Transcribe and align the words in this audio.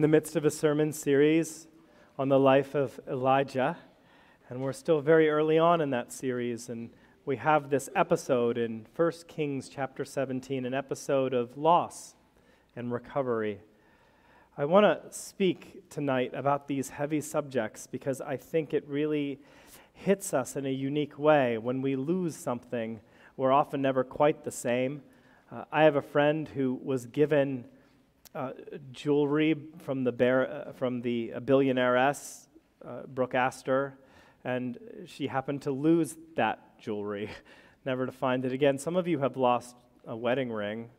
in 0.00 0.02
the 0.02 0.08
midst 0.08 0.34
of 0.34 0.46
a 0.46 0.50
sermon 0.50 0.94
series 0.94 1.68
on 2.18 2.30
the 2.30 2.38
life 2.38 2.74
of 2.74 2.98
Elijah, 3.06 3.76
and 4.48 4.62
we're 4.62 4.72
still 4.72 5.02
very 5.02 5.28
early 5.28 5.58
on 5.58 5.82
in 5.82 5.90
that 5.90 6.10
series. 6.10 6.70
And 6.70 6.88
we 7.26 7.36
have 7.36 7.68
this 7.68 7.90
episode 7.94 8.56
in 8.56 8.86
1 8.96 9.12
Kings 9.28 9.68
chapter 9.68 10.06
17, 10.06 10.64
an 10.64 10.72
episode 10.72 11.34
of 11.34 11.58
loss 11.58 12.14
and 12.74 12.90
recovery. 12.90 13.60
I 14.56 14.64
want 14.64 14.84
to 14.84 15.12
speak 15.14 15.90
tonight 15.90 16.32
about 16.32 16.66
these 16.66 16.88
heavy 16.88 17.20
subjects 17.20 17.86
because 17.86 18.22
I 18.22 18.38
think 18.38 18.72
it 18.72 18.88
really 18.88 19.38
hits 19.92 20.32
us 20.32 20.56
in 20.56 20.64
a 20.64 20.72
unique 20.72 21.18
way. 21.18 21.58
When 21.58 21.82
we 21.82 21.94
lose 21.94 22.34
something, 22.34 23.00
we're 23.36 23.52
often 23.52 23.82
never 23.82 24.02
quite 24.02 24.44
the 24.44 24.50
same. 24.50 25.02
Uh, 25.52 25.64
I 25.70 25.82
have 25.82 25.96
a 25.96 26.00
friend 26.00 26.48
who 26.48 26.80
was 26.82 27.04
given 27.04 27.66
uh, 28.34 28.50
jewelry 28.92 29.56
from 29.78 30.04
the, 30.04 30.12
bear, 30.12 30.68
uh, 30.68 30.72
from 30.72 31.02
the 31.02 31.32
billionaireess, 31.38 32.46
uh, 32.84 33.02
Brooke 33.06 33.34
Astor, 33.34 33.98
and 34.44 34.78
she 35.06 35.26
happened 35.26 35.62
to 35.62 35.70
lose 35.70 36.16
that 36.36 36.78
jewelry, 36.78 37.30
never 37.84 38.06
to 38.06 38.12
find 38.12 38.44
it 38.44 38.52
again. 38.52 38.78
Some 38.78 38.96
of 38.96 39.08
you 39.08 39.18
have 39.18 39.36
lost 39.36 39.76
a 40.06 40.16
wedding 40.16 40.52
ring 40.52 40.90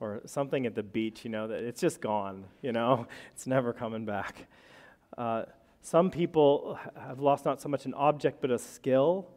or 0.00 0.20
something 0.26 0.66
at 0.66 0.74
the 0.74 0.82
beach, 0.82 1.24
you 1.24 1.30
know, 1.30 1.46
that 1.48 1.62
it's 1.62 1.80
just 1.80 2.00
gone, 2.00 2.44
you 2.60 2.72
know, 2.72 3.06
it's 3.34 3.46
never 3.46 3.72
coming 3.72 4.04
back. 4.04 4.46
Uh, 5.16 5.44
some 5.82 6.10
people 6.10 6.78
have 6.98 7.20
lost 7.20 7.44
not 7.44 7.60
so 7.60 7.68
much 7.68 7.86
an 7.86 7.94
object 7.94 8.40
but 8.40 8.50
a 8.50 8.58
skill. 8.58 9.28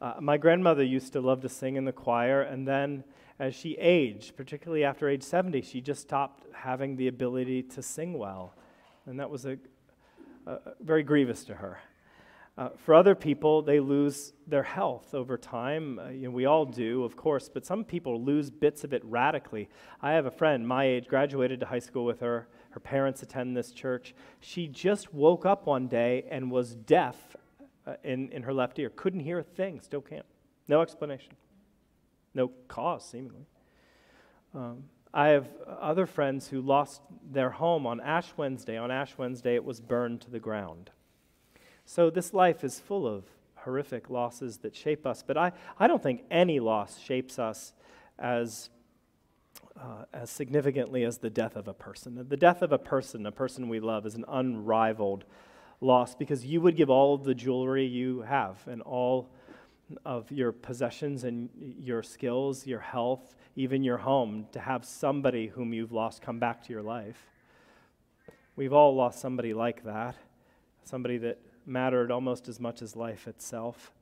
Uh, 0.00 0.14
my 0.20 0.36
grandmother 0.36 0.82
used 0.82 1.12
to 1.14 1.20
love 1.20 1.40
to 1.40 1.48
sing 1.48 1.76
in 1.76 1.84
the 1.84 1.92
choir, 1.92 2.42
and 2.42 2.68
then 2.68 3.04
as 3.38 3.54
she 3.54 3.72
aged, 3.74 4.36
particularly 4.36 4.84
after 4.84 5.08
age 5.08 5.22
70, 5.22 5.62
she 5.62 5.80
just 5.80 6.02
stopped 6.02 6.44
having 6.54 6.96
the 6.96 7.08
ability 7.08 7.62
to 7.62 7.82
sing 7.82 8.16
well. 8.16 8.54
And 9.06 9.18
that 9.18 9.28
was 9.28 9.44
a, 9.44 9.58
a 10.46 10.58
very 10.80 11.02
grievous 11.02 11.44
to 11.44 11.54
her. 11.54 11.78
Uh, 12.56 12.68
for 12.76 12.94
other 12.94 13.16
people, 13.16 13.62
they 13.62 13.80
lose 13.80 14.32
their 14.46 14.62
health 14.62 15.12
over 15.12 15.36
time. 15.36 15.98
Uh, 15.98 16.08
you 16.10 16.28
know, 16.28 16.30
we 16.30 16.46
all 16.46 16.64
do, 16.64 17.02
of 17.02 17.16
course, 17.16 17.50
but 17.52 17.66
some 17.66 17.82
people 17.82 18.22
lose 18.22 18.48
bits 18.48 18.84
of 18.84 18.92
it 18.92 19.02
radically. 19.04 19.68
I 20.00 20.12
have 20.12 20.26
a 20.26 20.30
friend 20.30 20.66
my 20.66 20.84
age, 20.84 21.08
graduated 21.08 21.58
to 21.60 21.66
high 21.66 21.80
school 21.80 22.04
with 22.04 22.20
her. 22.20 22.46
Her 22.70 22.78
parents 22.78 23.24
attend 23.24 23.56
this 23.56 23.72
church. 23.72 24.14
She 24.38 24.68
just 24.68 25.12
woke 25.12 25.44
up 25.44 25.66
one 25.66 25.88
day 25.88 26.26
and 26.30 26.48
was 26.48 26.76
deaf 26.76 27.16
uh, 27.88 27.94
in, 28.04 28.30
in 28.30 28.44
her 28.44 28.54
left 28.54 28.78
ear. 28.78 28.90
Couldn't 28.90 29.20
hear 29.20 29.40
a 29.40 29.44
thing, 29.44 29.80
still 29.80 30.00
can't. 30.00 30.26
No 30.68 30.80
explanation, 30.80 31.32
no 32.34 32.50
cause, 32.68 33.04
seemingly. 33.04 33.46
Um, 34.54 34.84
I 35.12 35.28
have 35.28 35.48
other 35.80 36.06
friends 36.06 36.48
who 36.48 36.60
lost 36.60 37.00
their 37.30 37.50
home 37.50 37.86
on 37.86 38.00
Ash 38.00 38.32
Wednesday. 38.36 38.76
On 38.76 38.90
Ash 38.90 39.16
Wednesday, 39.16 39.54
it 39.54 39.64
was 39.64 39.80
burned 39.80 40.20
to 40.22 40.30
the 40.30 40.40
ground. 40.40 40.90
So 41.84 42.10
this 42.10 42.34
life 42.34 42.64
is 42.64 42.80
full 42.80 43.06
of 43.06 43.24
horrific 43.56 44.10
losses 44.10 44.58
that 44.58 44.74
shape 44.74 45.06
us, 45.06 45.22
but 45.26 45.36
I, 45.36 45.52
I 45.78 45.86
don't 45.86 46.02
think 46.02 46.24
any 46.30 46.60
loss 46.60 46.98
shapes 46.98 47.38
us 47.38 47.72
as, 48.18 48.70
uh, 49.80 50.04
as 50.12 50.30
significantly 50.30 51.04
as 51.04 51.18
the 51.18 51.30
death 51.30 51.56
of 51.56 51.68
a 51.68 51.74
person. 51.74 52.26
The 52.28 52.36
death 52.36 52.62
of 52.62 52.72
a 52.72 52.78
person, 52.78 53.24
a 53.24 53.32
person 53.32 53.68
we 53.68 53.80
love, 53.80 54.06
is 54.06 54.16
an 54.16 54.24
unrivaled 54.28 55.24
loss 55.80 56.14
because 56.14 56.44
you 56.44 56.60
would 56.60 56.76
give 56.76 56.90
all 56.90 57.14
of 57.14 57.24
the 57.24 57.34
jewelry 57.34 57.86
you 57.86 58.22
have 58.22 58.66
and 58.66 58.82
all 58.82 59.30
of 60.04 60.30
your 60.30 60.52
possessions 60.52 61.24
and 61.24 61.48
your 61.78 62.02
skills, 62.02 62.66
your 62.66 62.80
health, 62.80 63.34
even 63.56 63.82
your 63.82 63.98
home, 63.98 64.46
to 64.52 64.60
have 64.60 64.84
somebody 64.84 65.48
whom 65.48 65.72
you've 65.72 65.92
lost 65.92 66.22
come 66.22 66.38
back 66.38 66.62
to 66.64 66.72
your 66.72 66.82
life. 66.82 67.28
We've 68.56 68.72
all 68.72 68.94
lost 68.94 69.20
somebody 69.20 69.54
like 69.54 69.84
that, 69.84 70.16
somebody 70.84 71.18
that 71.18 71.38
mattered 71.66 72.10
almost 72.10 72.48
as 72.48 72.60
much 72.60 72.82
as 72.82 72.94
life 72.94 73.26
itself. 73.26 73.92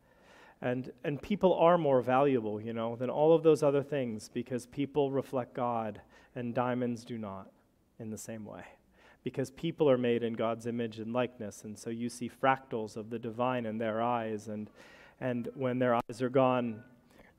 And, 0.61 0.93
and 1.05 1.21
people 1.21 1.55
are 1.55 1.79
more 1.79 2.01
valuable, 2.03 2.61
you 2.61 2.73
know, 2.73 2.95
than 2.97 3.11
all 3.11 3.35
of 3.35 3.43
those 3.43 3.63
other 3.63 3.83
things 3.83 4.29
because 4.29 4.67
people 4.67 5.11
reflect 5.11 5.55
God 5.55 6.01
and 6.35 6.55
diamonds 6.55 7.05
do 7.05 7.19
not 7.19 7.51
in 7.99 8.11
the 8.11 8.19
same 8.19 8.45
way. 8.45 8.65
Because 9.25 9.51
people 9.51 9.89
are 9.89 9.99
made 9.99 10.23
in 10.23 10.35
God's 10.35 10.67
image 10.67 10.99
and 10.99 11.13
likeness, 11.13 11.63
and 11.65 11.79
so 11.79 11.91
you 11.91 12.09
see 12.09 12.29
fractals 12.29 12.97
of 12.97 13.11
the 13.11 13.21
divine 13.21 13.67
in 13.67 13.79
their 13.79 14.03
eyes, 14.03 14.49
and, 14.49 14.69
and 15.23 15.49
when 15.55 15.79
their 15.79 15.95
eyes 15.95 16.21
are 16.21 16.29
gone, 16.29 16.83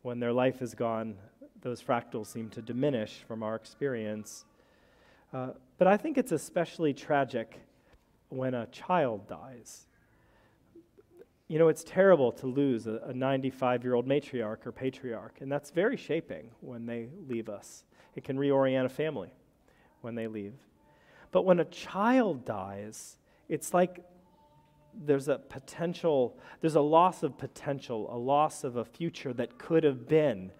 when 0.03 0.17
their 0.17 0.31
life 0.31 0.61
is 0.61 0.73
gone, 0.73 1.15
those 1.61 1.83
fractals 1.83 2.27
seem 2.27 2.49
to 2.51 2.61
diminish 2.61 3.25
from 3.27 3.43
our 3.43 3.55
experience. 3.55 4.45
Uh, 5.33 5.49
but 5.77 5.87
I 5.87 5.97
think 5.97 6.17
it's 6.17 6.31
especially 6.31 6.93
tragic 6.93 7.59
when 8.29 8.53
a 8.53 8.67
child 8.67 9.27
dies. 9.27 9.87
You 11.49 11.59
know, 11.59 11.67
it's 11.67 11.83
terrible 11.83 12.31
to 12.31 12.47
lose 12.47 12.87
a 12.87 13.11
95 13.13 13.83
year 13.83 13.95
old 13.95 14.07
matriarch 14.07 14.65
or 14.65 14.71
patriarch, 14.71 15.41
and 15.41 15.51
that's 15.51 15.69
very 15.69 15.97
shaping 15.97 16.51
when 16.61 16.85
they 16.85 17.09
leave 17.27 17.49
us. 17.49 17.83
It 18.15 18.23
can 18.23 18.37
reorient 18.37 18.85
a 18.85 18.89
family 18.89 19.33
when 19.99 20.15
they 20.15 20.27
leave. 20.27 20.53
But 21.33 21.43
when 21.43 21.59
a 21.59 21.65
child 21.65 22.45
dies, 22.45 23.17
it's 23.49 23.73
like 23.73 24.05
there's 25.05 25.27
a 25.27 25.37
potential, 25.37 26.37
there's 26.61 26.75
a 26.75 26.81
loss 26.81 27.23
of 27.23 27.37
potential, 27.37 28.13
a 28.13 28.17
loss 28.17 28.63
of 28.63 28.75
a 28.75 28.85
future 28.85 29.33
that 29.33 29.57
could 29.57 29.83
have 29.83 30.07
been, 30.07 30.51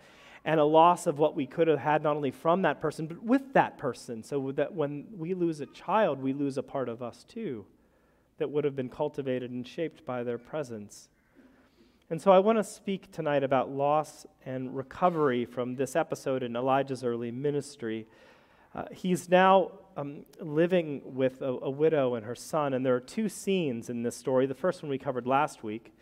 and 0.46 0.60
a 0.60 0.66
loss 0.66 1.08
of 1.08 1.20
what 1.20 1.36
we 1.36 1.46
could 1.46 1.68
have 1.68 1.80
had 1.80 2.04
not 2.04 2.16
only 2.16 2.32
from 2.32 2.64
that 2.64 2.82
person, 2.82 3.08
but 3.08 3.24
with 3.24 3.54
that 3.54 3.78
person. 3.78 4.24
So 4.24 4.52
that 4.54 4.74
when 4.74 5.06
we 5.16 5.34
lose 5.34 5.62
a 5.62 5.66
child, 5.68 6.22
we 6.22 6.34
lose 6.34 6.58
a 6.58 6.64
part 6.64 6.90
of 6.90 7.02
us 7.02 7.24
too 7.24 7.66
that 8.38 8.50
would 8.50 8.64
have 8.64 8.76
been 8.76 8.90
cultivated 8.90 9.52
and 9.52 9.68
shaped 9.68 10.06
by 10.06 10.24
their 10.24 10.38
presence. 10.38 11.10
And 12.10 12.22
so 12.22 12.32
I 12.32 12.40
want 12.40 12.58
to 12.58 12.64
speak 12.64 13.12
tonight 13.12 13.44
about 13.44 13.72
loss 13.72 14.26
and 14.46 14.76
recovery 14.76 15.46
from 15.46 15.76
this 15.76 15.96
episode 15.96 16.44
in 16.44 16.56
Elijah's 16.56 17.04
early 17.04 17.32
ministry. 17.32 18.06
Uh, 18.76 18.86
he's 18.92 19.30
now 19.30 19.72
um, 19.98 20.26
living 20.40 21.02
with 21.06 21.42
a, 21.42 21.46
a 21.46 21.70
widow 21.70 22.16
and 22.16 22.26
her 22.26 22.36
son, 22.36 22.74
and 22.74 22.86
there 22.86 22.96
are 22.96 23.00
two 23.00 23.30
scenes 23.30 23.90
in 23.90 24.04
this 24.04 24.16
story. 24.16 24.46
The 24.46 24.56
first 24.56 24.82
one 24.82 24.90
we 24.90 24.98
covered 24.98 25.28
last 25.28 25.64
week. 25.64 25.94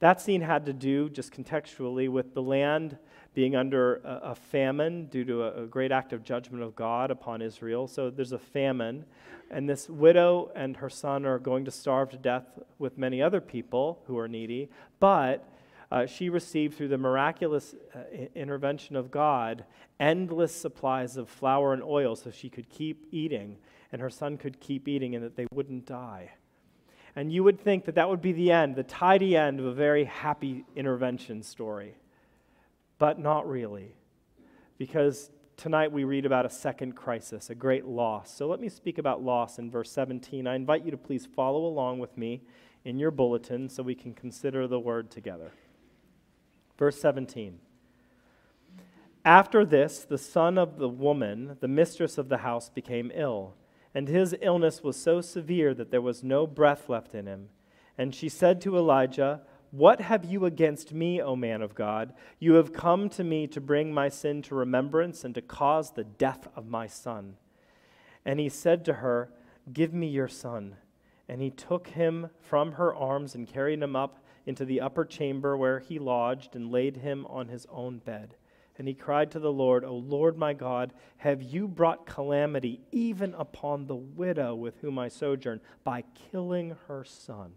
That 0.00 0.20
scene 0.20 0.42
had 0.42 0.66
to 0.66 0.72
do, 0.72 1.08
just 1.10 1.32
contextually, 1.32 2.08
with 2.08 2.34
the 2.34 2.42
land 2.42 2.98
being 3.34 3.54
under 3.54 3.96
a, 3.96 4.30
a 4.30 4.34
famine 4.34 5.06
due 5.06 5.24
to 5.24 5.42
a, 5.44 5.64
a, 5.64 5.66
great 5.66 5.92
act 5.92 6.12
of 6.12 6.24
judgment 6.24 6.62
of 6.62 6.74
God 6.74 7.10
upon 7.10 7.42
Israel. 7.42 7.86
So 7.86 8.10
there's 8.10 8.32
a 8.32 8.38
famine, 8.38 9.04
and 9.50 9.68
this 9.68 9.88
widow 9.88 10.50
and 10.54 10.76
her 10.76 10.90
son 10.90 11.24
are 11.24 11.38
going 11.38 11.64
to 11.64 11.70
starve 11.70 12.10
to 12.10 12.16
death 12.16 12.46
with 12.78 12.98
many 12.98 13.22
other 13.22 13.40
people 13.40 14.02
who 14.06 14.18
are 14.18 14.28
needy. 14.28 14.70
But 14.98 15.48
uh, 15.90 16.06
she 16.06 16.28
received, 16.28 16.76
through 16.76 16.88
the 16.88 16.98
miraculous 16.98 17.74
uh, 17.94 18.00
intervention 18.34 18.94
of 18.94 19.10
God, 19.10 19.64
endless 19.98 20.54
supplies 20.54 21.16
of 21.16 21.28
flour 21.28 21.72
and 21.72 21.82
oil 21.82 22.14
so 22.14 22.30
she 22.30 22.50
could 22.50 22.68
keep 22.68 23.06
eating, 23.10 23.56
and 23.90 24.02
her 24.02 24.10
son 24.10 24.36
could 24.36 24.60
keep 24.60 24.86
eating, 24.86 25.14
and 25.14 25.24
that 25.24 25.36
they 25.36 25.46
wouldn't 25.52 25.86
die. 25.86 26.32
And 27.16 27.32
you 27.32 27.42
would 27.42 27.58
think 27.58 27.86
that 27.86 27.94
that 27.94 28.08
would 28.08 28.20
be 28.20 28.32
the 28.32 28.52
end, 28.52 28.76
the 28.76 28.82
tidy 28.82 29.36
end 29.36 29.60
of 29.60 29.66
a 29.66 29.72
very 29.72 30.04
happy 30.04 30.64
intervention 30.76 31.42
story. 31.42 31.94
But 32.98 33.18
not 33.18 33.48
really. 33.48 33.94
Because 34.76 35.30
tonight 35.56 35.90
we 35.90 36.04
read 36.04 36.26
about 36.26 36.46
a 36.46 36.50
second 36.50 36.94
crisis, 36.94 37.48
a 37.48 37.54
great 37.54 37.86
loss. 37.86 38.32
So 38.32 38.46
let 38.46 38.60
me 38.60 38.68
speak 38.68 38.98
about 38.98 39.22
loss 39.22 39.58
in 39.58 39.70
verse 39.70 39.90
17. 39.90 40.46
I 40.46 40.54
invite 40.54 40.84
you 40.84 40.90
to 40.90 40.96
please 40.96 41.26
follow 41.26 41.64
along 41.64 41.98
with 41.98 42.16
me 42.16 42.42
in 42.84 42.98
your 42.98 43.10
bulletin 43.10 43.68
so 43.68 43.82
we 43.82 43.94
can 43.94 44.14
consider 44.14 44.68
the 44.68 44.78
word 44.78 45.10
together. 45.10 45.52
Verse 46.78 47.00
17. 47.00 47.58
After 49.24 49.66
this, 49.66 50.04
the 50.04 50.16
son 50.16 50.56
of 50.56 50.78
the 50.78 50.88
woman, 50.88 51.58
the 51.60 51.68
mistress 51.68 52.16
of 52.16 52.28
the 52.28 52.38
house, 52.38 52.70
became 52.70 53.10
ill, 53.14 53.54
and 53.94 54.08
his 54.08 54.34
illness 54.40 54.82
was 54.82 54.96
so 54.96 55.20
severe 55.20 55.74
that 55.74 55.90
there 55.90 56.00
was 56.00 56.22
no 56.22 56.46
breath 56.46 56.88
left 56.88 57.14
in 57.14 57.26
him. 57.26 57.48
And 57.98 58.14
she 58.14 58.28
said 58.28 58.60
to 58.62 58.76
Elijah, 58.76 59.42
What 59.72 60.00
have 60.00 60.24
you 60.24 60.44
against 60.44 60.94
me, 60.94 61.20
O 61.20 61.34
man 61.34 61.62
of 61.62 61.74
God? 61.74 62.14
You 62.38 62.54
have 62.54 62.72
come 62.72 63.08
to 63.10 63.24
me 63.24 63.48
to 63.48 63.60
bring 63.60 63.92
my 63.92 64.08
sin 64.08 64.40
to 64.42 64.54
remembrance 64.54 65.24
and 65.24 65.34
to 65.34 65.42
cause 65.42 65.90
the 65.90 66.04
death 66.04 66.46
of 66.54 66.68
my 66.68 66.86
son. 66.86 67.36
And 68.24 68.38
he 68.38 68.48
said 68.48 68.84
to 68.84 68.94
her, 68.94 69.30
Give 69.72 69.92
me 69.92 70.06
your 70.06 70.28
son. 70.28 70.76
And 71.28 71.42
he 71.42 71.50
took 71.50 71.88
him 71.88 72.30
from 72.40 72.72
her 72.72 72.94
arms 72.94 73.34
and 73.34 73.46
carried 73.46 73.82
him 73.82 73.96
up 73.96 74.24
into 74.48 74.64
the 74.64 74.80
upper 74.80 75.04
chamber 75.04 75.58
where 75.58 75.78
he 75.78 75.98
lodged 75.98 76.56
and 76.56 76.72
laid 76.72 76.96
him 76.96 77.26
on 77.26 77.48
his 77.48 77.66
own 77.70 77.98
bed. 77.98 78.34
And 78.78 78.88
he 78.88 78.94
cried 78.94 79.30
to 79.32 79.38
the 79.38 79.52
Lord, 79.52 79.84
O 79.84 79.94
Lord 79.94 80.38
my 80.38 80.54
God, 80.54 80.94
have 81.18 81.42
you 81.42 81.68
brought 81.68 82.06
calamity 82.06 82.80
even 82.90 83.34
upon 83.34 83.86
the 83.86 83.94
widow 83.94 84.54
with 84.54 84.80
whom 84.80 84.98
I 84.98 85.08
sojourn 85.08 85.60
by 85.84 86.02
killing 86.30 86.76
her 86.86 87.04
son? 87.04 87.52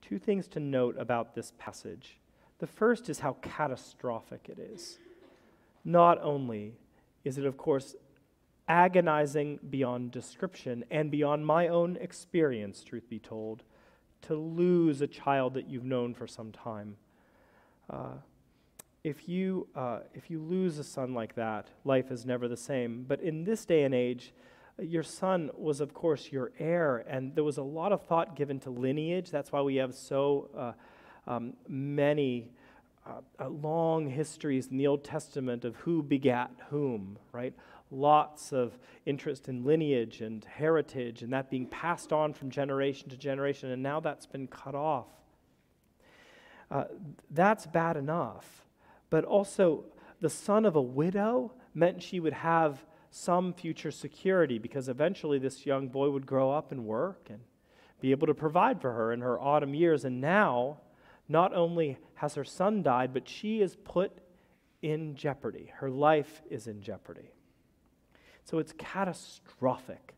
Two 0.00 0.20
things 0.20 0.46
to 0.48 0.60
note 0.60 0.94
about 1.00 1.34
this 1.34 1.52
passage. 1.58 2.20
The 2.60 2.68
first 2.68 3.08
is 3.08 3.18
how 3.18 3.38
catastrophic 3.42 4.48
it 4.48 4.60
is. 4.60 5.00
Not 5.84 6.22
only 6.22 6.74
is 7.24 7.38
it, 7.38 7.44
of 7.44 7.56
course, 7.56 7.96
agonizing 8.68 9.58
beyond 9.68 10.12
description 10.12 10.84
and 10.92 11.10
beyond 11.10 11.44
my 11.44 11.66
own 11.66 11.96
experience, 11.96 12.84
truth 12.84 13.08
be 13.08 13.18
told, 13.18 13.64
to 14.22 14.34
lose 14.34 15.00
a 15.00 15.06
child 15.06 15.54
that 15.54 15.68
you've 15.68 15.84
known 15.84 16.14
for 16.14 16.26
some 16.26 16.52
time. 16.52 16.96
Uh, 17.88 18.14
if 19.04 19.28
you, 19.28 19.68
uh, 19.74 20.00
if 20.14 20.30
you 20.30 20.40
lose 20.40 20.78
a 20.78 20.84
son 20.84 21.14
like 21.14 21.34
that, 21.36 21.68
life 21.84 22.10
is 22.10 22.26
never 22.26 22.48
the 22.48 22.56
same. 22.56 23.04
But 23.06 23.20
in 23.20 23.44
this 23.44 23.64
day 23.64 23.84
and 23.84 23.94
age, 23.94 24.32
your 24.80 25.02
son 25.02 25.50
was, 25.56 25.80
of 25.80 25.94
course, 25.94 26.30
your 26.30 26.52
heir, 26.58 26.98
and 27.08 27.34
there 27.34 27.44
was 27.44 27.58
a 27.58 27.62
lot 27.62 27.92
of 27.92 28.04
thought 28.06 28.36
given 28.36 28.60
to 28.60 28.70
lineage. 28.70 29.30
That's 29.30 29.50
why 29.50 29.60
we 29.62 29.76
have 29.76 29.94
so 29.94 30.50
uh, 30.56 31.30
um, 31.30 31.54
many 31.68 32.50
uh, 33.06 33.20
uh 33.40 33.48
long 33.48 34.08
histories 34.08 34.68
in 34.68 34.76
the 34.76 34.86
Old 34.86 35.04
Testament 35.04 35.64
of 35.64 35.76
who 35.76 36.02
begat 36.02 36.50
whom, 36.70 37.18
right? 37.32 37.54
Lots 37.90 38.52
of 38.52 38.78
interest 39.06 39.48
in 39.48 39.64
lineage 39.64 40.20
and 40.20 40.44
heritage 40.44 41.22
and 41.22 41.32
that 41.32 41.50
being 41.50 41.66
passed 41.66 42.12
on 42.12 42.32
from 42.32 42.50
generation 42.50 43.08
to 43.08 43.16
generation, 43.16 43.70
and 43.70 43.82
now 43.82 44.00
that's 44.00 44.26
been 44.26 44.46
cut 44.46 44.74
off. 44.74 45.06
Uh, 46.70 46.84
that's 47.30 47.66
bad 47.66 47.96
enough. 47.96 48.64
But 49.10 49.24
also, 49.24 49.84
the 50.20 50.28
son 50.28 50.66
of 50.66 50.76
a 50.76 50.82
widow 50.82 51.52
meant 51.74 52.02
she 52.02 52.20
would 52.20 52.32
have 52.32 52.84
some 53.10 53.54
future 53.54 53.90
security 53.90 54.58
because 54.58 54.88
eventually 54.88 55.38
this 55.38 55.64
young 55.64 55.88
boy 55.88 56.10
would 56.10 56.26
grow 56.26 56.50
up 56.50 56.72
and 56.72 56.84
work 56.84 57.28
and 57.30 57.40
be 58.00 58.10
able 58.10 58.26
to 58.26 58.34
provide 58.34 58.80
for 58.80 58.92
her 58.92 59.12
in 59.12 59.20
her 59.20 59.40
autumn 59.40 59.74
years. 59.74 60.04
And 60.04 60.20
now, 60.20 60.78
not 61.28 61.54
only 61.54 61.98
has 62.14 62.34
her 62.34 62.44
son 62.44 62.82
died, 62.82 63.14
but 63.14 63.28
she 63.28 63.60
is 63.60 63.76
put 63.76 64.12
in 64.82 65.14
jeopardy. 65.14 65.72
Her 65.76 65.90
life 65.90 66.42
is 66.50 66.66
in 66.66 66.82
jeopardy. 66.82 67.32
So 68.48 68.58
it's 68.58 68.72
catastrophic. 68.78 70.14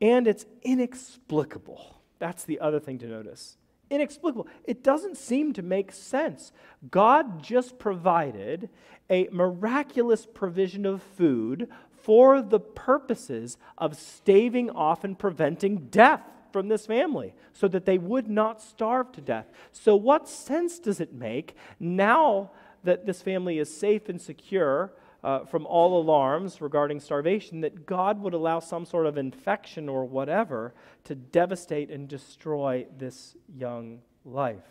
And 0.00 0.28
it's 0.28 0.46
inexplicable. 0.62 2.00
That's 2.20 2.44
the 2.44 2.60
other 2.60 2.78
thing 2.78 2.98
to 2.98 3.08
notice. 3.08 3.56
Inexplicable. 3.90 4.46
It 4.62 4.84
doesn't 4.84 5.16
seem 5.16 5.52
to 5.54 5.62
make 5.62 5.90
sense. 5.90 6.52
God 6.88 7.42
just 7.42 7.80
provided 7.80 8.68
a 9.10 9.28
miraculous 9.32 10.24
provision 10.24 10.86
of 10.86 11.02
food 11.02 11.68
for 11.90 12.40
the 12.40 12.60
purposes 12.60 13.58
of 13.76 13.96
staving 13.96 14.70
off 14.70 15.02
and 15.02 15.18
preventing 15.18 15.88
death 15.88 16.22
from 16.52 16.68
this 16.68 16.86
family 16.86 17.34
so 17.52 17.66
that 17.66 17.86
they 17.86 17.98
would 17.98 18.28
not 18.28 18.62
starve 18.62 19.10
to 19.12 19.20
death. 19.20 19.46
So, 19.72 19.96
what 19.96 20.28
sense 20.28 20.78
does 20.78 21.00
it 21.00 21.12
make 21.12 21.56
now 21.80 22.52
that 22.84 23.04
this 23.04 23.20
family 23.20 23.58
is 23.58 23.76
safe 23.76 24.08
and 24.08 24.20
secure? 24.20 24.92
Uh, 25.24 25.44
from 25.44 25.66
all 25.66 26.00
alarms 26.00 26.60
regarding 26.60 27.00
starvation 27.00 27.60
that 27.60 27.86
God 27.86 28.20
would 28.22 28.34
allow 28.34 28.60
some 28.60 28.84
sort 28.84 29.06
of 29.06 29.18
infection 29.18 29.88
or 29.88 30.04
whatever 30.04 30.74
to 31.04 31.14
devastate 31.14 31.90
and 31.90 32.08
destroy 32.08 32.86
this 32.96 33.36
young 33.52 34.00
life. 34.24 34.62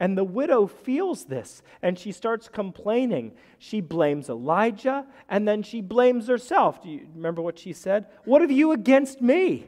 And 0.00 0.18
the 0.18 0.24
widow 0.24 0.66
feels 0.66 1.26
this 1.26 1.62
and 1.80 1.98
she 1.98 2.10
starts 2.10 2.48
complaining. 2.48 3.32
She 3.58 3.80
blames 3.80 4.28
Elijah 4.28 5.06
and 5.28 5.46
then 5.46 5.62
she 5.62 5.80
blames 5.80 6.26
herself. 6.26 6.82
Do 6.82 6.88
you 6.90 7.06
remember 7.14 7.40
what 7.40 7.58
she 7.58 7.72
said? 7.72 8.06
What 8.24 8.40
have 8.40 8.50
you 8.50 8.72
against 8.72 9.22
me, 9.22 9.66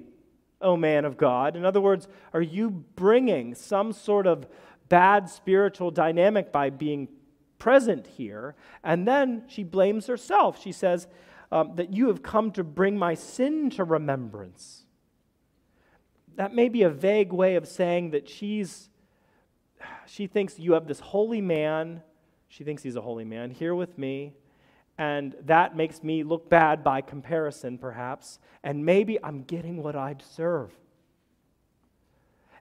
O 0.61 0.77
man 0.77 1.05
of 1.05 1.17
God? 1.17 1.55
In 1.55 1.65
other 1.65 1.81
words, 1.81 2.09
are 2.33 2.43
you 2.43 2.71
bringing 2.71 3.55
some 3.55 3.93
sort 3.93 4.27
of 4.27 4.49
bad 4.89 5.31
spiritual 5.31 5.93
dynamic 5.93 6.53
by 6.53 6.71
being 6.71 7.09
present 7.59 8.07
here. 8.07 8.55
And 8.83 9.07
then 9.07 9.45
she 9.49 9.65
blames 9.65 10.07
herself. 10.07 10.61
She 10.61 10.73
says, 10.73 11.07
um, 11.51 11.77
That 11.77 11.93
you 11.93 12.09
have 12.09 12.23
come 12.23 12.51
to 12.53 12.65
bring 12.65 12.99
my 12.99 13.15
sin 13.15 13.71
to 13.71 13.85
remembrance. 13.85 14.85
That 16.37 16.55
may 16.55 16.69
be 16.69 16.83
a 16.83 16.91
vague 16.91 17.33
way 17.33 17.57
of 17.57 17.67
saying 17.67 18.11
that 18.11 18.29
she's, 18.29 18.91
she 20.07 20.27
thinks 20.27 20.59
you 20.59 20.73
have 20.73 20.87
this 20.87 21.01
holy 21.01 21.41
man, 21.41 22.03
she 22.49 22.63
thinks 22.63 22.83
he's 22.83 22.97
a 22.97 23.01
holy 23.01 23.25
man, 23.25 23.51
here 23.51 23.75
with 23.75 23.97
me, 23.97 24.35
and 24.99 25.35
that 25.45 25.77
makes 25.77 26.03
me 26.03 26.23
look 26.23 26.49
bad 26.49 26.85
by 26.85 27.01
comparison, 27.01 27.79
perhaps, 27.79 28.39
and 28.63 28.85
maybe 28.85 29.23
I'm 29.23 29.45
getting 29.45 29.83
what 29.83 29.97
I 29.97 30.15
deserve. 30.15 30.73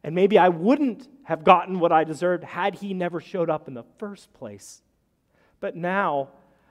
And 0.04 0.14
maybe 0.14 0.38
I 0.38 0.50
wouldn't 0.50 1.08
have 1.24 1.44
gotten 1.44 1.80
what 1.80 1.92
I 1.92 2.04
deserved 2.04 2.44
had 2.44 2.76
he 2.76 2.94
never 2.94 3.20
showed 3.20 3.50
up 3.50 3.68
in 3.68 3.74
the 3.74 3.86
first 3.98 4.32
place. 4.34 4.82
But 5.66 5.76
now, 5.76 6.30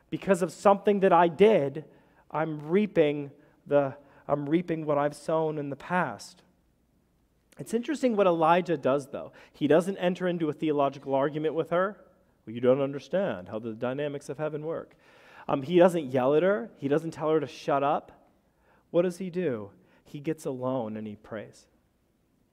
because 0.08 0.40
of 0.40 0.52
something 0.52 1.00
that 1.00 1.12
I 1.12 1.26
did, 1.26 1.84
I'm 2.30 2.68
reaping 2.68 3.32
the 3.66 3.96
I'm 4.28 4.48
reaping 4.48 4.86
what 4.86 4.98
I've 4.98 5.16
sown 5.16 5.58
in 5.58 5.68
the 5.68 5.74
past. 5.74 6.44
It's 7.58 7.74
interesting 7.74 8.14
what 8.14 8.28
Elijah 8.28 8.76
does, 8.76 9.08
though. 9.08 9.32
He 9.52 9.66
doesn't 9.66 9.96
enter 9.96 10.28
into 10.28 10.48
a 10.48 10.52
theological 10.52 11.12
argument 11.12 11.56
with 11.56 11.70
her. 11.70 11.96
Well, 12.46 12.54
you 12.54 12.60
don't 12.60 12.80
understand 12.80 13.48
how 13.48 13.58
the 13.58 13.72
dynamics 13.72 14.28
of 14.28 14.38
heaven 14.38 14.64
work. 14.64 14.94
Um, 15.48 15.62
he 15.62 15.76
doesn't 15.76 16.12
yell 16.12 16.36
at 16.36 16.44
her, 16.44 16.70
he 16.78 16.86
doesn't 16.86 17.10
tell 17.10 17.30
her 17.30 17.40
to 17.40 17.48
shut 17.48 17.82
up. 17.82 18.12
What 18.92 19.02
does 19.02 19.18
he 19.18 19.28
do? 19.28 19.70
He 20.04 20.20
gets 20.20 20.44
alone 20.44 20.96
and 20.96 21.04
he 21.04 21.16
prays. 21.16 21.66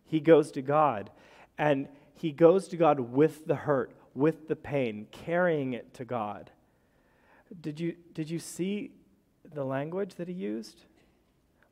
He 0.05 0.19
goes 0.19 0.51
to 0.53 0.63
God, 0.63 1.11
and 1.59 1.87
he 2.15 2.31
goes 2.31 2.67
to 2.69 2.77
God 2.77 2.99
with 2.99 3.45
the 3.45 3.57
hurt, 3.57 3.93
with 4.13 4.47
the 4.47 4.55
pain, 4.55 5.07
carrying 5.11 5.73
it 5.73 5.93
to 5.95 6.05
God. 6.05 6.51
Did 7.61 7.79
you, 7.79 7.95
did 8.13 8.29
you 8.29 8.39
see 8.39 8.91
the 9.53 9.63
language 9.63 10.15
that 10.15 10.27
he 10.27 10.33
used? 10.33 10.81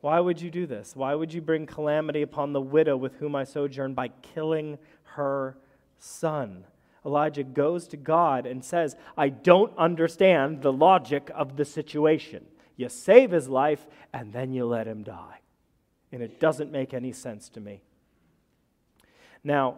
Why 0.02 0.20
would 0.20 0.42
you 0.42 0.50
do 0.50 0.66
this? 0.66 0.96
Why 0.96 1.14
would 1.14 1.34
you 1.34 1.42
bring 1.42 1.66
calamity 1.66 2.22
upon 2.22 2.54
the 2.54 2.62
widow 2.62 2.96
with 2.96 3.16
whom 3.16 3.36
I 3.36 3.44
sojourn 3.44 3.94
by 3.94 4.10
killing 4.22 4.78
her 5.04 5.58
son? 5.98 6.66
Elijah 7.06 7.44
goes 7.44 7.88
to 7.88 7.98
God 7.98 8.46
and 8.46 8.64
says, 8.64 8.96
I 9.18 9.30
don't 9.30 9.78
understand 9.78 10.62
the 10.62 10.74
logic 10.74 11.32
of 11.34 11.58
the 11.58 11.66
situation. 11.66 12.46
You 12.76 12.90
save 12.90 13.32
his 13.32 13.50
life 13.50 13.88
and 14.14 14.32
then 14.32 14.54
you 14.54 14.66
let 14.66 14.88
him 14.88 15.04
die. 15.04 15.40
And 16.12 16.22
it 16.22 16.40
doesn't 16.40 16.72
make 16.72 16.94
any 16.94 17.12
sense 17.12 17.50
to 17.50 17.60
me. 17.60 17.82
Now, 19.44 19.78